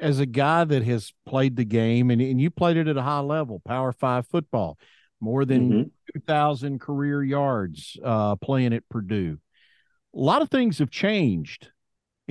As 0.00 0.18
a 0.18 0.26
guy 0.26 0.64
that 0.64 0.82
has 0.84 1.12
played 1.26 1.56
the 1.56 1.64
game 1.64 2.10
and, 2.10 2.20
and 2.20 2.40
you 2.40 2.50
played 2.50 2.76
it 2.76 2.88
at 2.88 2.96
a 2.96 3.02
high 3.02 3.20
level, 3.20 3.60
power 3.64 3.92
five 3.92 4.26
football, 4.26 4.78
more 5.20 5.44
than 5.44 5.70
mm-hmm. 5.70 5.88
2,000 6.14 6.80
career 6.80 7.22
yards 7.22 7.96
uh, 8.02 8.34
playing 8.36 8.72
at 8.72 8.88
Purdue. 8.88 9.38
A 10.14 10.18
lot 10.18 10.42
of 10.42 10.50
things 10.50 10.78
have 10.78 10.90
changed 10.90 11.70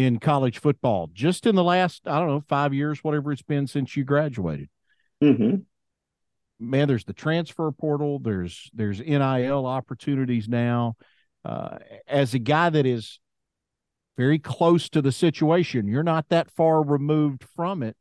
in 0.06 0.20
college 0.20 0.60
football. 0.60 1.10
Just 1.14 1.46
in 1.46 1.56
the 1.56 1.64
last 1.64 2.08
i 2.08 2.20
don't 2.20 2.28
know 2.28 2.44
five 2.48 2.74
years 2.74 3.04
whatever 3.04 3.32
it's 3.32 3.42
been 3.42 3.68
since 3.68 3.96
you 3.96 4.04
graduated. 4.04 4.70
Mm-hmm. 5.24 5.58
man 6.60 6.88
there's 6.88 7.06
the 7.06 7.14
transfer 7.14 7.72
portal. 7.72 8.20
There's 8.20 8.70
there's 8.74 9.00
NIL 9.00 9.66
opportunities 9.66 10.48
now. 10.48 10.96
Uh, 11.44 11.78
as 12.08 12.36
a 12.36 12.40
guy 12.40 12.70
that 12.70 12.86
is 12.86 13.20
very 14.16 14.38
close 14.38 14.90
to 14.90 15.02
the 15.02 15.12
situation 15.12 15.88
you're 15.88 16.04
not 16.04 16.30
that 16.30 16.52
far 16.52 16.84
removed 16.84 17.46
from 17.56 17.82
it. 17.82 17.96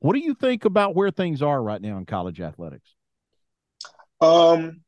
What 0.00 0.14
do 0.14 0.18
you 0.18 0.34
think 0.34 0.64
about 0.64 0.94
where 0.94 1.10
things 1.10 1.40
are 1.42 1.62
right 1.62 1.80
now 1.80 1.96
in 1.96 2.06
college 2.06 2.40
athletics? 2.40 2.94
Um 4.20 4.82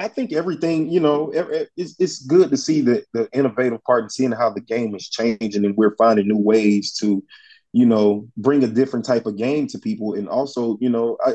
I 0.00 0.08
think 0.08 0.32
everything, 0.32 0.90
you 0.90 0.98
know, 0.98 1.30
it's, 1.76 1.94
it's 1.98 2.24
good 2.24 2.48
to 2.50 2.56
see 2.56 2.80
the, 2.80 3.04
the 3.12 3.28
innovative 3.34 3.84
part 3.84 4.00
and 4.00 4.10
seeing 4.10 4.32
how 4.32 4.48
the 4.48 4.62
game 4.62 4.94
is 4.94 5.10
changing 5.10 5.66
and 5.66 5.76
we're 5.76 5.94
finding 5.96 6.26
new 6.26 6.38
ways 6.38 6.94
to, 6.94 7.22
you 7.74 7.84
know, 7.84 8.26
bring 8.38 8.64
a 8.64 8.66
different 8.66 9.04
type 9.04 9.26
of 9.26 9.36
game 9.36 9.66
to 9.66 9.78
people. 9.78 10.14
And 10.14 10.26
also, 10.26 10.78
you 10.80 10.88
know, 10.88 11.18
I, 11.22 11.34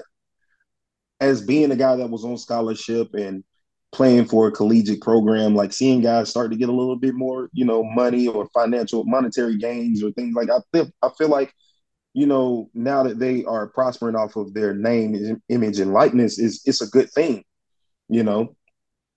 as 1.22 1.44
being 1.44 1.72
a 1.72 1.76
guy 1.76 1.96
that 1.96 2.10
was 2.10 2.26
on 2.26 2.40
scholarship 2.40 3.14
and 3.14 3.44
playing 3.92 4.26
for 4.26 4.48
a 4.48 4.52
collegiate 4.52 5.02
program, 5.02 5.54
like 5.54 5.72
seeing 5.72 6.02
guys 6.02 6.32
start 6.32 6.50
to 6.50 6.58
get 6.58 6.70
a 6.70 6.74
little 6.74 6.98
bit 6.98 7.14
more, 7.14 7.52
you 7.54 7.66
know, 7.66 7.84
money 7.84 8.28
or 8.28 8.50
financial 8.52 9.04
monetary 9.06 9.58
gains 9.58 10.04
or 10.04 10.10
things 10.14 10.34
like 10.36 10.50
I 10.50 10.58
feel 10.74 10.90
I 11.04 11.10
feel 11.20 11.30
like, 11.30 11.54
you 12.14 12.26
know, 12.26 12.72
now 12.74 13.04
that 13.04 13.20
they 13.20 13.46
are 13.46 13.68
prospering 13.68 14.16
off 14.16 14.36
of 14.36 14.56
their 14.56 14.74
name, 14.74 15.40
image, 15.50 15.80
and 15.80 15.94
likeness, 15.94 16.40
is 16.40 16.64
it's 16.66 16.82
a 16.82 16.88
good 16.88 17.12
thing 17.12 17.44
you 18.10 18.24
know 18.24 18.56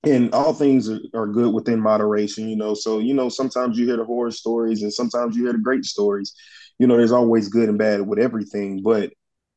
and 0.05 0.33
all 0.35 0.55
things 0.55 0.89
are, 0.89 1.27
good 1.27 1.53
within 1.53 1.81
moderation 1.81 2.49
you 2.49 2.57
know. 2.57 2.75
So 2.75 2.99
you 3.01 3.15
know 3.15 3.29
sometimes 3.29 3.79
you 3.79 3.87
hear 3.87 3.97
the 3.97 4.05
horror 4.05 4.31
stories 4.31 4.83
and 4.83 4.93
sometimes 4.93 5.37
you 5.37 5.45
hear 5.45 5.53
the 5.53 5.59
great 5.59 5.85
stories. 5.85 6.35
You 6.79 6.87
know 6.87 6.97
there's 6.97 7.13
always 7.13 7.49
good 7.49 7.69
and 7.69 7.79
bad 7.79 8.07
with 8.07 8.19
everything 8.21 8.83
but 8.83 9.13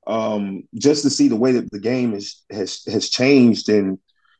um 0.07 0.63
just 0.75 1.03
to 1.03 1.09
see 1.09 1.27
the 1.27 1.35
way 1.35 1.51
that 1.51 1.69
the 1.71 1.79
game 1.79 2.13
is, 2.13 2.43
has 2.51 2.83
has 2.85 3.09
changed 3.09 3.69
and 3.69 3.99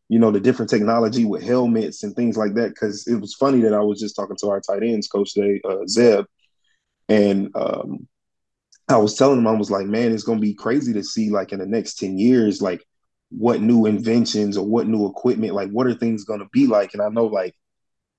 you 0.10 0.18
know 0.20 0.32
the 0.32 0.40
different 0.40 0.70
technology 0.70 1.24
with 1.26 1.44
helmets 1.44 2.04
and 2.04 2.16
things 2.16 2.36
like 2.36 2.56
that 2.56 2.70
because 2.70 3.08
it 3.08 3.16
was 3.16 3.36
funny 3.36 3.62
that 3.62 3.74
i 3.74 3.80
was 3.80 4.00
just 4.00 4.16
talking 4.16 4.36
to 4.36 4.50
our 4.50 4.60
tight 4.60 4.84
ends 4.84 5.08
coach 5.08 5.34
today 5.34 5.62
uh, 5.70 5.86
zeb 5.88 6.26
and 7.10 7.50
um 7.56 8.08
i 8.90 8.98
was 8.98 9.16
telling 9.16 9.38
him 9.40 9.48
i 9.48 9.52
was 9.52 9.72
like 9.72 9.86
man 9.86 10.12
it's 10.12 10.24
gonna 10.24 10.40
be 10.40 10.54
crazy 10.54 10.94
to 10.94 11.04
see 11.04 11.30
like 11.30 11.52
in 11.52 11.60
the 11.60 11.66
next 11.66 11.96
10 11.96 12.18
years 12.18 12.62
like 12.62 12.84
what 13.32 13.62
new 13.62 13.86
inventions 13.86 14.58
or 14.58 14.66
what 14.66 14.88
new 14.88 15.08
equipment, 15.08 15.54
like 15.54 15.70
what 15.72 15.88
are 15.88 15.94
things 15.94 16.26
going 16.26 16.40
to 16.40 16.50
be 16.52 16.68
like? 16.68 16.94
And 16.94 17.02
I 17.02 17.10
know, 17.10 17.26
like, 17.26 17.56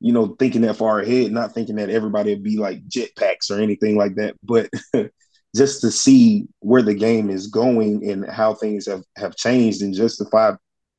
you 0.01 0.13
know, 0.13 0.35
thinking 0.39 0.63
that 0.63 0.77
far 0.77 1.01
ahead, 1.01 1.33
not 1.33 1.53
thinking 1.53 1.77
that 1.77 1.91
everybody 1.91 2.35
would 2.35 2.43
be 2.43 2.57
like 2.57 2.87
jetpacks 2.89 3.51
or 3.51 3.61
anything 3.61 3.97
like 3.97 4.17
that, 4.17 4.35
but 4.43 4.71
just 5.55 5.81
to 5.83 5.91
see 5.91 6.49
where 6.61 6.83
the 6.83 6.95
game 6.95 7.31
is 7.31 7.47
going 7.49 8.09
and 8.11 8.29
how 8.29 8.55
things 8.55 8.87
have, 8.87 9.03
have 9.17 9.37
changed 9.37 9.83
in 9.83 9.93
just 9.93 10.19
the 10.19 10.25
five 10.27 10.57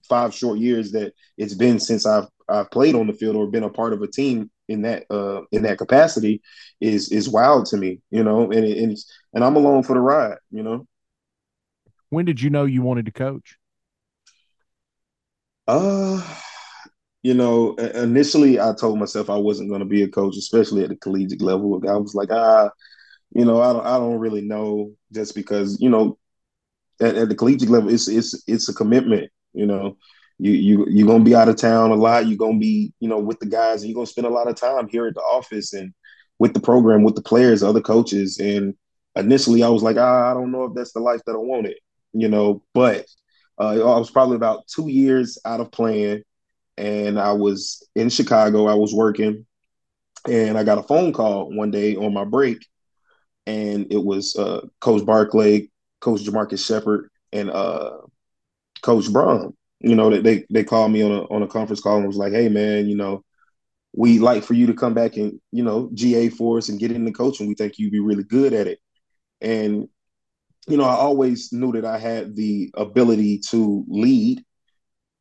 five 0.07 0.33
short 0.33 0.59
years 0.59 0.91
that 0.91 1.13
it's 1.37 1.53
been 1.53 1.79
since 1.79 2.05
I've 2.05 2.27
I've 2.49 2.69
played 2.71 2.95
on 2.95 3.07
the 3.07 3.13
field 3.13 3.35
or 3.35 3.47
been 3.47 3.63
a 3.63 3.69
part 3.69 3.93
of 3.93 4.01
a 4.01 4.07
team 4.07 4.51
in 4.67 4.81
that 4.83 5.05
uh 5.09 5.41
in 5.51 5.63
that 5.63 5.77
capacity 5.77 6.41
is 6.79 7.11
is 7.11 7.29
wild 7.29 7.65
to 7.67 7.77
me, 7.77 8.01
you 8.11 8.23
know, 8.23 8.51
and 8.51 8.65
it, 8.65 8.77
and, 8.77 8.97
and 9.33 9.43
I'm 9.43 9.55
alone 9.55 9.83
for 9.83 9.93
the 9.93 10.01
ride, 10.01 10.37
you 10.51 10.63
know. 10.63 10.85
When 12.09 12.25
did 12.25 12.41
you 12.41 12.49
know 12.49 12.65
you 12.65 12.81
wanted 12.81 13.05
to 13.05 13.11
coach? 13.11 13.57
Uh, 15.67 16.21
you 17.21 17.33
know, 17.33 17.73
initially 17.75 18.59
I 18.59 18.73
told 18.73 18.99
myself 18.99 19.29
I 19.29 19.37
wasn't 19.37 19.69
going 19.69 19.79
to 19.79 19.85
be 19.85 20.03
a 20.03 20.09
coach, 20.09 20.35
especially 20.37 20.83
at 20.83 20.89
the 20.89 20.95
collegiate 20.97 21.41
level. 21.41 21.81
I 21.87 21.95
was 21.97 22.15
like, 22.15 22.29
ah, 22.31 22.69
you 23.31 23.45
know, 23.45 23.61
I 23.61 23.73
don't, 23.73 23.85
I 23.85 23.97
don't 23.97 24.19
really 24.19 24.41
know, 24.41 24.91
just 25.13 25.35
because 25.35 25.79
you 25.81 25.89
know, 25.89 26.17
at, 27.01 27.15
at 27.15 27.29
the 27.29 27.35
collegiate 27.35 27.69
level, 27.69 27.93
it's 27.93 28.07
it's 28.07 28.43
it's 28.47 28.69
a 28.69 28.73
commitment. 28.73 29.31
You 29.53 29.65
know, 29.65 29.97
you 30.39 30.51
you 30.51 30.85
you're 30.89 31.07
gonna 31.07 31.23
be 31.23 31.35
out 31.35 31.49
of 31.49 31.57
town 31.57 31.91
a 31.91 31.95
lot. 31.95 32.27
You're 32.27 32.37
gonna 32.37 32.59
be, 32.59 32.93
you 32.99 33.09
know, 33.09 33.19
with 33.19 33.39
the 33.39 33.47
guys, 33.47 33.81
and 33.81 33.89
you're 33.89 33.95
gonna 33.95 34.07
spend 34.07 34.27
a 34.27 34.31
lot 34.31 34.49
of 34.49 34.55
time 34.55 34.87
here 34.89 35.07
at 35.07 35.15
the 35.15 35.21
office 35.21 35.73
and 35.73 35.93
with 36.39 36.53
the 36.53 36.61
program, 36.61 37.03
with 37.03 37.15
the 37.15 37.21
players, 37.21 37.63
other 37.63 37.81
coaches. 37.81 38.39
And 38.39 38.75
initially, 39.15 39.63
I 39.63 39.69
was 39.69 39.83
like, 39.83 39.97
ah, 39.97 40.31
I 40.31 40.33
don't 40.33 40.51
know 40.51 40.65
if 40.65 40.75
that's 40.75 40.93
the 40.93 40.99
life 40.99 41.21
that 41.25 41.33
I 41.33 41.37
wanted. 41.39 41.77
You 42.13 42.29
know, 42.29 42.63
but 42.73 43.07
uh, 43.59 43.95
I 43.95 43.99
was 43.99 44.11
probably 44.11 44.35
about 44.35 44.67
two 44.67 44.89
years 44.89 45.37
out 45.45 45.59
of 45.59 45.71
playing, 45.71 46.23
and 46.77 47.19
I 47.19 47.33
was 47.33 47.87
in 47.95 48.09
Chicago. 48.09 48.67
I 48.67 48.75
was 48.75 48.93
working, 48.93 49.45
and 50.27 50.57
I 50.57 50.63
got 50.63 50.79
a 50.79 50.83
phone 50.83 51.13
call 51.13 51.51
one 51.55 51.71
day 51.71 51.95
on 51.95 52.13
my 52.13 52.25
break, 52.25 52.65
and 53.45 53.91
it 53.91 54.03
was 54.03 54.35
uh, 54.35 54.65
Coach 54.81 55.05
Barclay, 55.05 55.69
Coach 56.01 56.21
Jamarcus 56.21 56.65
Shepard, 56.65 57.09
and 57.31 57.49
uh, 57.51 57.97
Coach 58.81 59.05
Brohm. 59.05 59.53
You 59.79 59.95
know, 59.95 60.09
they 60.09 60.45
they 60.49 60.63
called 60.63 60.91
me 60.91 61.03
on 61.03 61.11
a 61.11 61.23
on 61.25 61.43
a 61.43 61.47
conference 61.47 61.81
call 61.81 61.97
and 61.97 62.07
was 62.07 62.17
like, 62.17 62.33
"Hey, 62.33 62.49
man, 62.49 62.87
you 62.87 62.95
know, 62.95 63.23
we'd 63.95 64.19
like 64.21 64.43
for 64.43 64.53
you 64.53 64.67
to 64.67 64.73
come 64.73 64.93
back 64.93 65.17
and 65.17 65.39
you 65.51 65.63
know 65.63 65.89
GA 65.93 66.29
for 66.29 66.57
us 66.57 66.69
and 66.69 66.79
get 66.79 66.91
into 66.91 67.11
coaching. 67.11 67.47
We 67.47 67.55
think 67.55 67.77
you'd 67.77 67.91
be 67.91 67.99
really 67.99 68.23
good 68.23 68.53
at 68.53 68.67
it." 68.67 68.79
And 69.41 69.89
you 70.67 70.77
know, 70.77 70.85
I 70.85 70.95
always 70.95 71.51
knew 71.51 71.71
that 71.73 71.85
I 71.85 71.97
had 71.97 72.35
the 72.35 72.71
ability 72.75 73.39
to 73.49 73.83
lead 73.87 74.43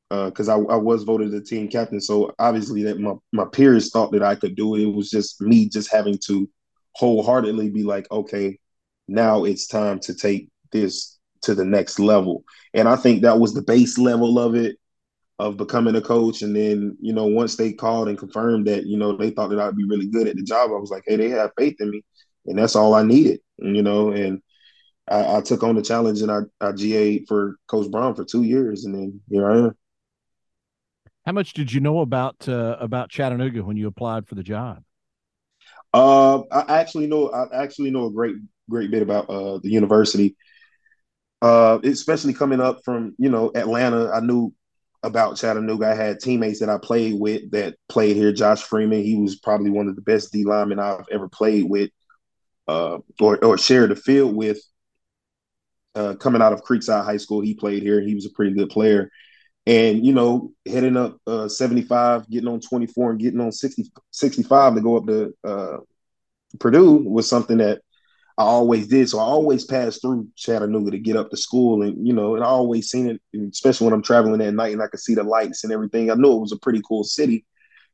because 0.09 0.49
uh, 0.49 0.59
I, 0.59 0.75
I, 0.75 0.77
was 0.77 1.05
voted 1.05 1.31
the 1.31 1.41
team 1.41 1.69
captain. 1.69 2.01
So 2.01 2.35
obviously 2.39 2.83
that 2.83 3.01
my, 3.01 3.15
my 3.33 3.47
peers 3.47 3.91
thought 3.91 4.13
that 4.13 4.23
I 4.23 4.35
could 4.35 4.55
do 4.55 4.75
it. 4.75 4.83
It 4.83 4.95
was 4.95 5.09
just 5.09 5.41
me 5.41 5.69
just 5.69 5.91
having 5.91 6.19
to 6.27 6.49
wholeheartedly 6.97 7.71
be 7.71 7.83
like, 7.83 8.11
okay, 8.11 8.59
now 9.09 9.45
it's 9.45 9.67
time 9.67 9.99
to 10.01 10.15
take 10.15 10.51
this 10.71 11.19
to 11.43 11.55
the 11.55 11.65
next 11.65 11.99
level. 11.99 12.45
And 12.75 12.89
I 12.89 12.97
think 12.97 13.23
that 13.23 13.39
was 13.39 13.55
the 13.55 13.63
base 13.63 13.99
level 13.99 14.39
of 14.39 14.55
it 14.55 14.77
of 15.39 15.57
becoming 15.57 15.97
a 15.97 16.01
coach. 16.03 16.43
And 16.43 16.55
then, 16.55 16.97
you 17.01 17.13
know, 17.13 17.27
once 17.27 17.57
they 17.57 17.73
called 17.73 18.09
and 18.09 18.19
confirmed 18.19 18.67
that, 18.67 18.87
you 18.87 18.99
know, 18.99 19.17
they 19.17 19.31
thought 19.31 19.49
that 19.51 19.61
I'd 19.61 19.77
be 19.77 19.85
really 19.85 20.07
good 20.07 20.29
at 20.29 20.37
the 20.37 20.43
job, 20.43 20.71
I 20.71 20.75
was 20.75 20.91
like, 20.91 21.05
hey, 21.07 21.17
they 21.17 21.31
have 21.31 21.53
faith 21.59 21.77
in 21.81 21.91
me. 21.91 22.05
And 22.47 22.59
that's 22.59 22.77
all 22.77 22.95
I 22.95 23.03
needed, 23.03 23.41
you 23.59 23.83
know. 23.83 24.11
And 24.11 24.43
I, 25.09 25.37
I 25.37 25.41
took 25.41 25.63
on 25.63 25.75
the 25.75 25.83
challenge 25.83 26.23
and 26.23 26.31
I, 26.31 26.41
I 26.61 26.73
GA'd 26.73 27.27
for 27.29 27.57
Coach 27.67 27.91
Brown 27.91 28.15
for 28.15 28.25
two 28.25 28.43
years. 28.43 28.85
And 28.85 28.95
then 28.95 29.21
here 29.31 29.51
I 29.51 29.59
am. 29.59 29.77
How 31.27 31.33
much 31.33 31.53
did 31.53 31.73
you 31.73 31.81
know 31.81 32.01
about 32.01 32.49
uh, 32.49 32.77
about 32.81 33.11
Chattanooga 33.11 33.63
when 33.63 33.77
you 33.77 33.87
applied 33.87 34.27
for 34.27 34.35
the 34.35 34.43
job? 34.43 34.83
Uh, 35.95 36.41
I 36.51 36.81
actually 36.81 37.07
know 37.07 37.31
I 37.31 37.63
actually 37.63 37.91
know 37.91 38.07
a 38.07 38.11
great 38.11 38.37
great 38.69 38.91
bit 38.91 39.03
about 39.03 39.29
uh, 39.29 39.59
the 39.59 39.71
university. 39.71 40.37
Uh, 41.41 41.81
especially 41.85 42.33
coming 42.33 42.61
up 42.61 42.85
from 42.85 43.15
you 43.19 43.29
know 43.29 43.53
Atlanta, 43.55 44.11
I 44.11 44.21
knew 44.21 44.53
about 45.03 45.37
Chattanooga. 45.37 45.91
I 45.91 45.95
had 45.95 46.21
teammates 46.21 46.61
that 46.61 46.69
I 46.69 46.79
played 46.79 47.19
with 47.19 47.51
that 47.53 47.77
played 47.89 48.17
here. 48.17 48.33
Josh 48.33 48.63
Freeman, 48.63 49.03
he 49.03 49.17
was 49.17 49.37
probably 49.37 49.71
one 49.71 49.89
of 49.89 49.97
the 49.97 50.03
best 50.03 50.33
D 50.33 50.45
linemen 50.45 50.79
I've 50.79 51.05
ever 51.11 51.29
played 51.29 51.69
with, 51.69 51.91
uh, 52.69 52.99
or 53.21 53.45
or 53.45 53.59
shared 53.59 53.91
the 53.91 53.97
field 53.97 54.35
with. 54.35 54.61
Uh, 55.95 56.15
coming 56.15 56.41
out 56.41 56.53
of 56.53 56.63
Creekside 56.63 57.05
High 57.05 57.19
School, 57.19 57.41
he 57.43 57.55
played 57.55 57.83
here. 57.83 58.01
He 58.01 58.15
was 58.15 58.27
a 58.27 58.31
pretty 58.31 58.55
good 58.55 58.71
player, 58.71 59.11
and 59.67 60.05
you 60.05 60.13
know, 60.13 60.53
heading 60.67 60.97
up 60.97 61.19
uh, 61.27 61.49
75, 61.49 62.29
getting 62.31 62.49
on 62.49 62.61
24, 62.61 63.11
and 63.11 63.21
getting 63.21 63.41
on 63.41 63.53
60, 63.53 63.93
65 64.11 64.75
to 64.75 64.81
go 64.81 64.97
up 64.97 65.07
to 65.07 65.35
uh, 65.45 65.77
Purdue 66.59 66.97
was 66.97 67.29
something 67.29 67.59
that 67.59 67.83
I 68.39 68.45
always 68.45 68.89
did. 68.89 69.09
So 69.09 69.19
I 69.19 69.23
always 69.25 69.65
passed 69.65 70.01
through 70.01 70.29
Chattanooga 70.37 70.91
to 70.93 70.99
get 70.99 71.17
up 71.17 71.31
to 71.31 71.37
school, 71.37 71.83
and 71.83 72.07
you 72.07 72.13
know, 72.13 72.35
and 72.35 72.45
I 72.45 72.49
always 72.49 72.89
seen 72.91 73.09
it, 73.09 73.21
especially 73.53 73.87
when 73.87 73.95
I'm 73.95 74.03
traveling 74.03 74.41
at 74.41 74.55
night 74.55 74.73
and 74.73 74.83
I 74.83 74.89
could 74.89 75.01
see 75.01 75.15
the 75.15 75.23
lights 75.23 75.65
and 75.65 75.73
everything. 75.73 76.11
I 76.11 76.15
knew 76.15 76.37
it 76.37 76.41
was 76.41 76.53
a 76.53 76.59
pretty 76.59 76.81
cool 76.87 77.05
city, 77.05 77.45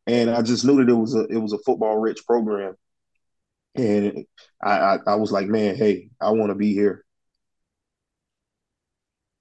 and 0.07 0.31
I 0.31 0.43
just 0.43 0.65
knew 0.65 0.77
that 0.85 0.91
it 0.91 0.95
was 0.97 1.15
a 1.15 1.25
it 1.27 1.39
was 1.39 1.53
a 1.53 1.59
football 1.59 1.99
rich 1.99 2.25
program, 2.27 2.75
and 3.75 4.25
I 4.63 4.71
I, 4.71 4.99
I 5.09 5.15
was 5.17 5.33
like, 5.33 5.49
man, 5.49 5.77
hey, 5.77 6.11
I 6.21 6.31
want 6.31 6.51
to 6.51 6.57
be 6.57 6.73
here. 6.73 7.05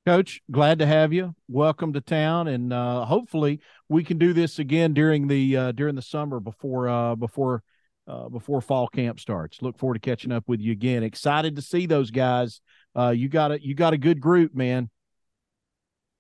Coach, 0.07 0.41
glad 0.49 0.79
to 0.79 0.85
have 0.85 1.11
you. 1.11 1.35
Welcome 1.49 1.91
to 1.91 1.99
town, 1.99 2.47
and 2.47 2.71
uh, 2.71 3.03
hopefully 3.03 3.59
we 3.89 4.05
can 4.05 4.17
do 4.17 4.31
this 4.31 4.57
again 4.57 4.93
during 4.93 5.27
the 5.27 5.57
uh, 5.57 5.71
during 5.73 5.95
the 5.95 6.01
summer 6.01 6.39
before 6.39 6.87
uh, 6.87 7.15
before 7.15 7.61
uh, 8.07 8.29
before 8.29 8.61
fall 8.61 8.87
camp 8.87 9.19
starts. 9.19 9.61
Look 9.61 9.77
forward 9.77 9.95
to 9.95 9.99
catching 9.99 10.31
up 10.31 10.45
with 10.47 10.61
you 10.61 10.71
again. 10.71 11.03
Excited 11.03 11.57
to 11.57 11.61
see 11.61 11.87
those 11.87 12.09
guys. 12.09 12.61
Uh, 12.97 13.09
you 13.09 13.27
got 13.27 13.51
a 13.51 13.61
you 13.61 13.75
got 13.75 13.91
a 13.91 13.97
good 13.97 14.21
group, 14.21 14.55
man. 14.55 14.89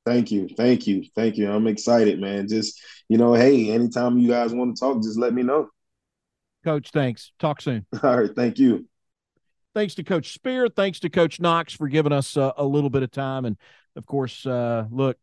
Thank 0.05 0.31
you, 0.31 0.49
thank 0.49 0.85
you, 0.85 1.05
thank 1.15 1.37
you. 1.37 1.49
I'm 1.49 1.67
excited, 1.67 2.19
man. 2.19 2.49
Just 2.49 2.81
you 3.07 3.17
know, 3.17 3.35
hey, 3.35 3.71
anytime 3.71 4.17
you 4.17 4.27
guys 4.27 4.53
want 4.53 4.75
to 4.75 4.79
talk, 4.81 5.01
just 5.01 5.17
let 5.17 5.33
me 5.33 5.43
know. 5.43 5.69
Coach, 6.65 6.89
thanks. 6.91 7.31
Talk 7.39 7.61
soon. 7.61 7.85
All 8.03 8.19
right, 8.19 8.35
thank 8.35 8.59
you. 8.59 8.85
Thanks 9.77 9.93
to 9.93 10.03
Coach 10.03 10.33
Speir. 10.33 10.69
Thanks 10.75 10.99
to 11.01 11.07
Coach 11.07 11.39
Knox 11.39 11.71
for 11.71 11.87
giving 11.87 12.11
us 12.11 12.35
uh, 12.35 12.51
a 12.57 12.65
little 12.65 12.89
bit 12.89 13.03
of 13.03 13.11
time. 13.11 13.45
And 13.45 13.55
of 13.95 14.07
course, 14.07 14.43
uh, 14.43 14.87
look, 14.89 15.17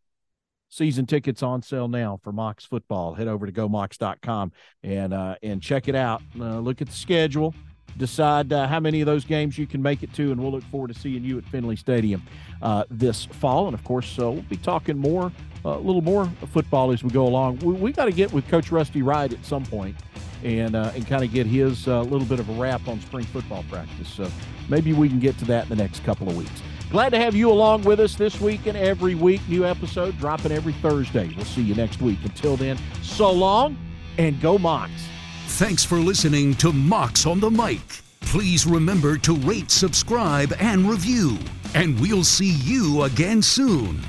season 0.68 1.06
tickets 1.06 1.42
on 1.42 1.60
sale 1.60 1.88
now 1.88 2.20
for 2.22 2.32
Mocs 2.32 2.64
football. 2.64 3.14
Head 3.14 3.26
over 3.26 3.46
to 3.46 3.52
gomocs.com 3.52 4.52
and 4.84 5.12
uh, 5.12 5.34
and 5.42 5.60
check 5.60 5.88
it 5.88 5.96
out. 5.96 6.22
Uh, 6.38 6.60
look 6.60 6.80
at 6.80 6.86
the 6.86 6.94
schedule. 6.94 7.52
Decide 7.96 8.52
uh, 8.52 8.66
how 8.66 8.80
many 8.80 9.00
of 9.00 9.06
those 9.06 9.24
games 9.24 9.56
you 9.56 9.66
can 9.66 9.82
make 9.82 10.02
it 10.02 10.12
to, 10.14 10.32
and 10.32 10.40
we'll 10.40 10.52
look 10.52 10.64
forward 10.64 10.92
to 10.92 10.98
seeing 10.98 11.22
you 11.22 11.38
at 11.38 11.44
Finley 11.44 11.76
Stadium 11.76 12.22
uh, 12.62 12.84
this 12.90 13.24
fall. 13.24 13.66
And 13.66 13.74
of 13.74 13.84
course, 13.84 14.18
uh, 14.18 14.30
we'll 14.30 14.42
be 14.42 14.56
talking 14.56 14.98
more, 14.98 15.32
uh, 15.64 15.70
a 15.70 15.78
little 15.78 16.02
more 16.02 16.26
football 16.52 16.92
as 16.92 17.04
we 17.04 17.10
go 17.10 17.26
along. 17.26 17.58
We, 17.58 17.74
we 17.74 17.92
got 17.92 18.06
to 18.06 18.12
get 18.12 18.32
with 18.32 18.48
Coach 18.48 18.72
Rusty 18.72 19.02
Wright 19.02 19.32
at 19.32 19.44
some 19.44 19.64
point 19.64 19.96
and 20.42 20.74
and 20.74 21.06
kind 21.06 21.24
of 21.24 21.32
get 21.32 21.46
his 21.46 21.86
little 21.86 22.26
bit 22.26 22.38
of 22.38 22.48
a 22.50 22.52
wrap 22.52 22.86
on 22.86 23.00
spring 23.00 23.24
football 23.24 23.64
practice. 23.70 24.08
So 24.08 24.30
maybe 24.68 24.92
we 24.92 25.08
can 25.08 25.18
get 25.18 25.38
to 25.38 25.44
that 25.46 25.64
in 25.64 25.68
the 25.70 25.76
next 25.76 26.04
couple 26.04 26.28
of 26.28 26.36
weeks. 26.36 26.62
Glad 26.90 27.10
to 27.10 27.18
have 27.18 27.34
you 27.34 27.50
along 27.50 27.82
with 27.82 27.98
us 27.98 28.14
this 28.14 28.40
week 28.40 28.66
and 28.66 28.76
every 28.76 29.14
week. 29.14 29.40
New 29.48 29.64
episode 29.64 30.16
dropping 30.18 30.52
every 30.52 30.74
Thursday. 30.74 31.32
We'll 31.34 31.44
see 31.44 31.62
you 31.62 31.74
next 31.74 32.00
week. 32.00 32.18
Until 32.24 32.56
then, 32.56 32.78
so 33.02 33.32
long 33.32 33.76
and 34.16 34.40
go 34.40 34.58
Mocs. 34.58 35.08
Thanks 35.56 35.84
for 35.84 35.98
listening 35.98 36.56
to 36.56 36.72
Mocs 36.72 37.30
on 37.30 37.38
the 37.38 37.48
Mic. 37.48 38.02
Please 38.22 38.66
remember 38.66 39.16
to 39.18 39.36
rate, 39.36 39.70
subscribe, 39.70 40.52
and 40.58 40.84
review. 40.90 41.38
And 41.76 41.96
we'll 42.00 42.24
see 42.24 42.50
you 42.50 43.04
again 43.04 43.40
soon. 43.40 44.00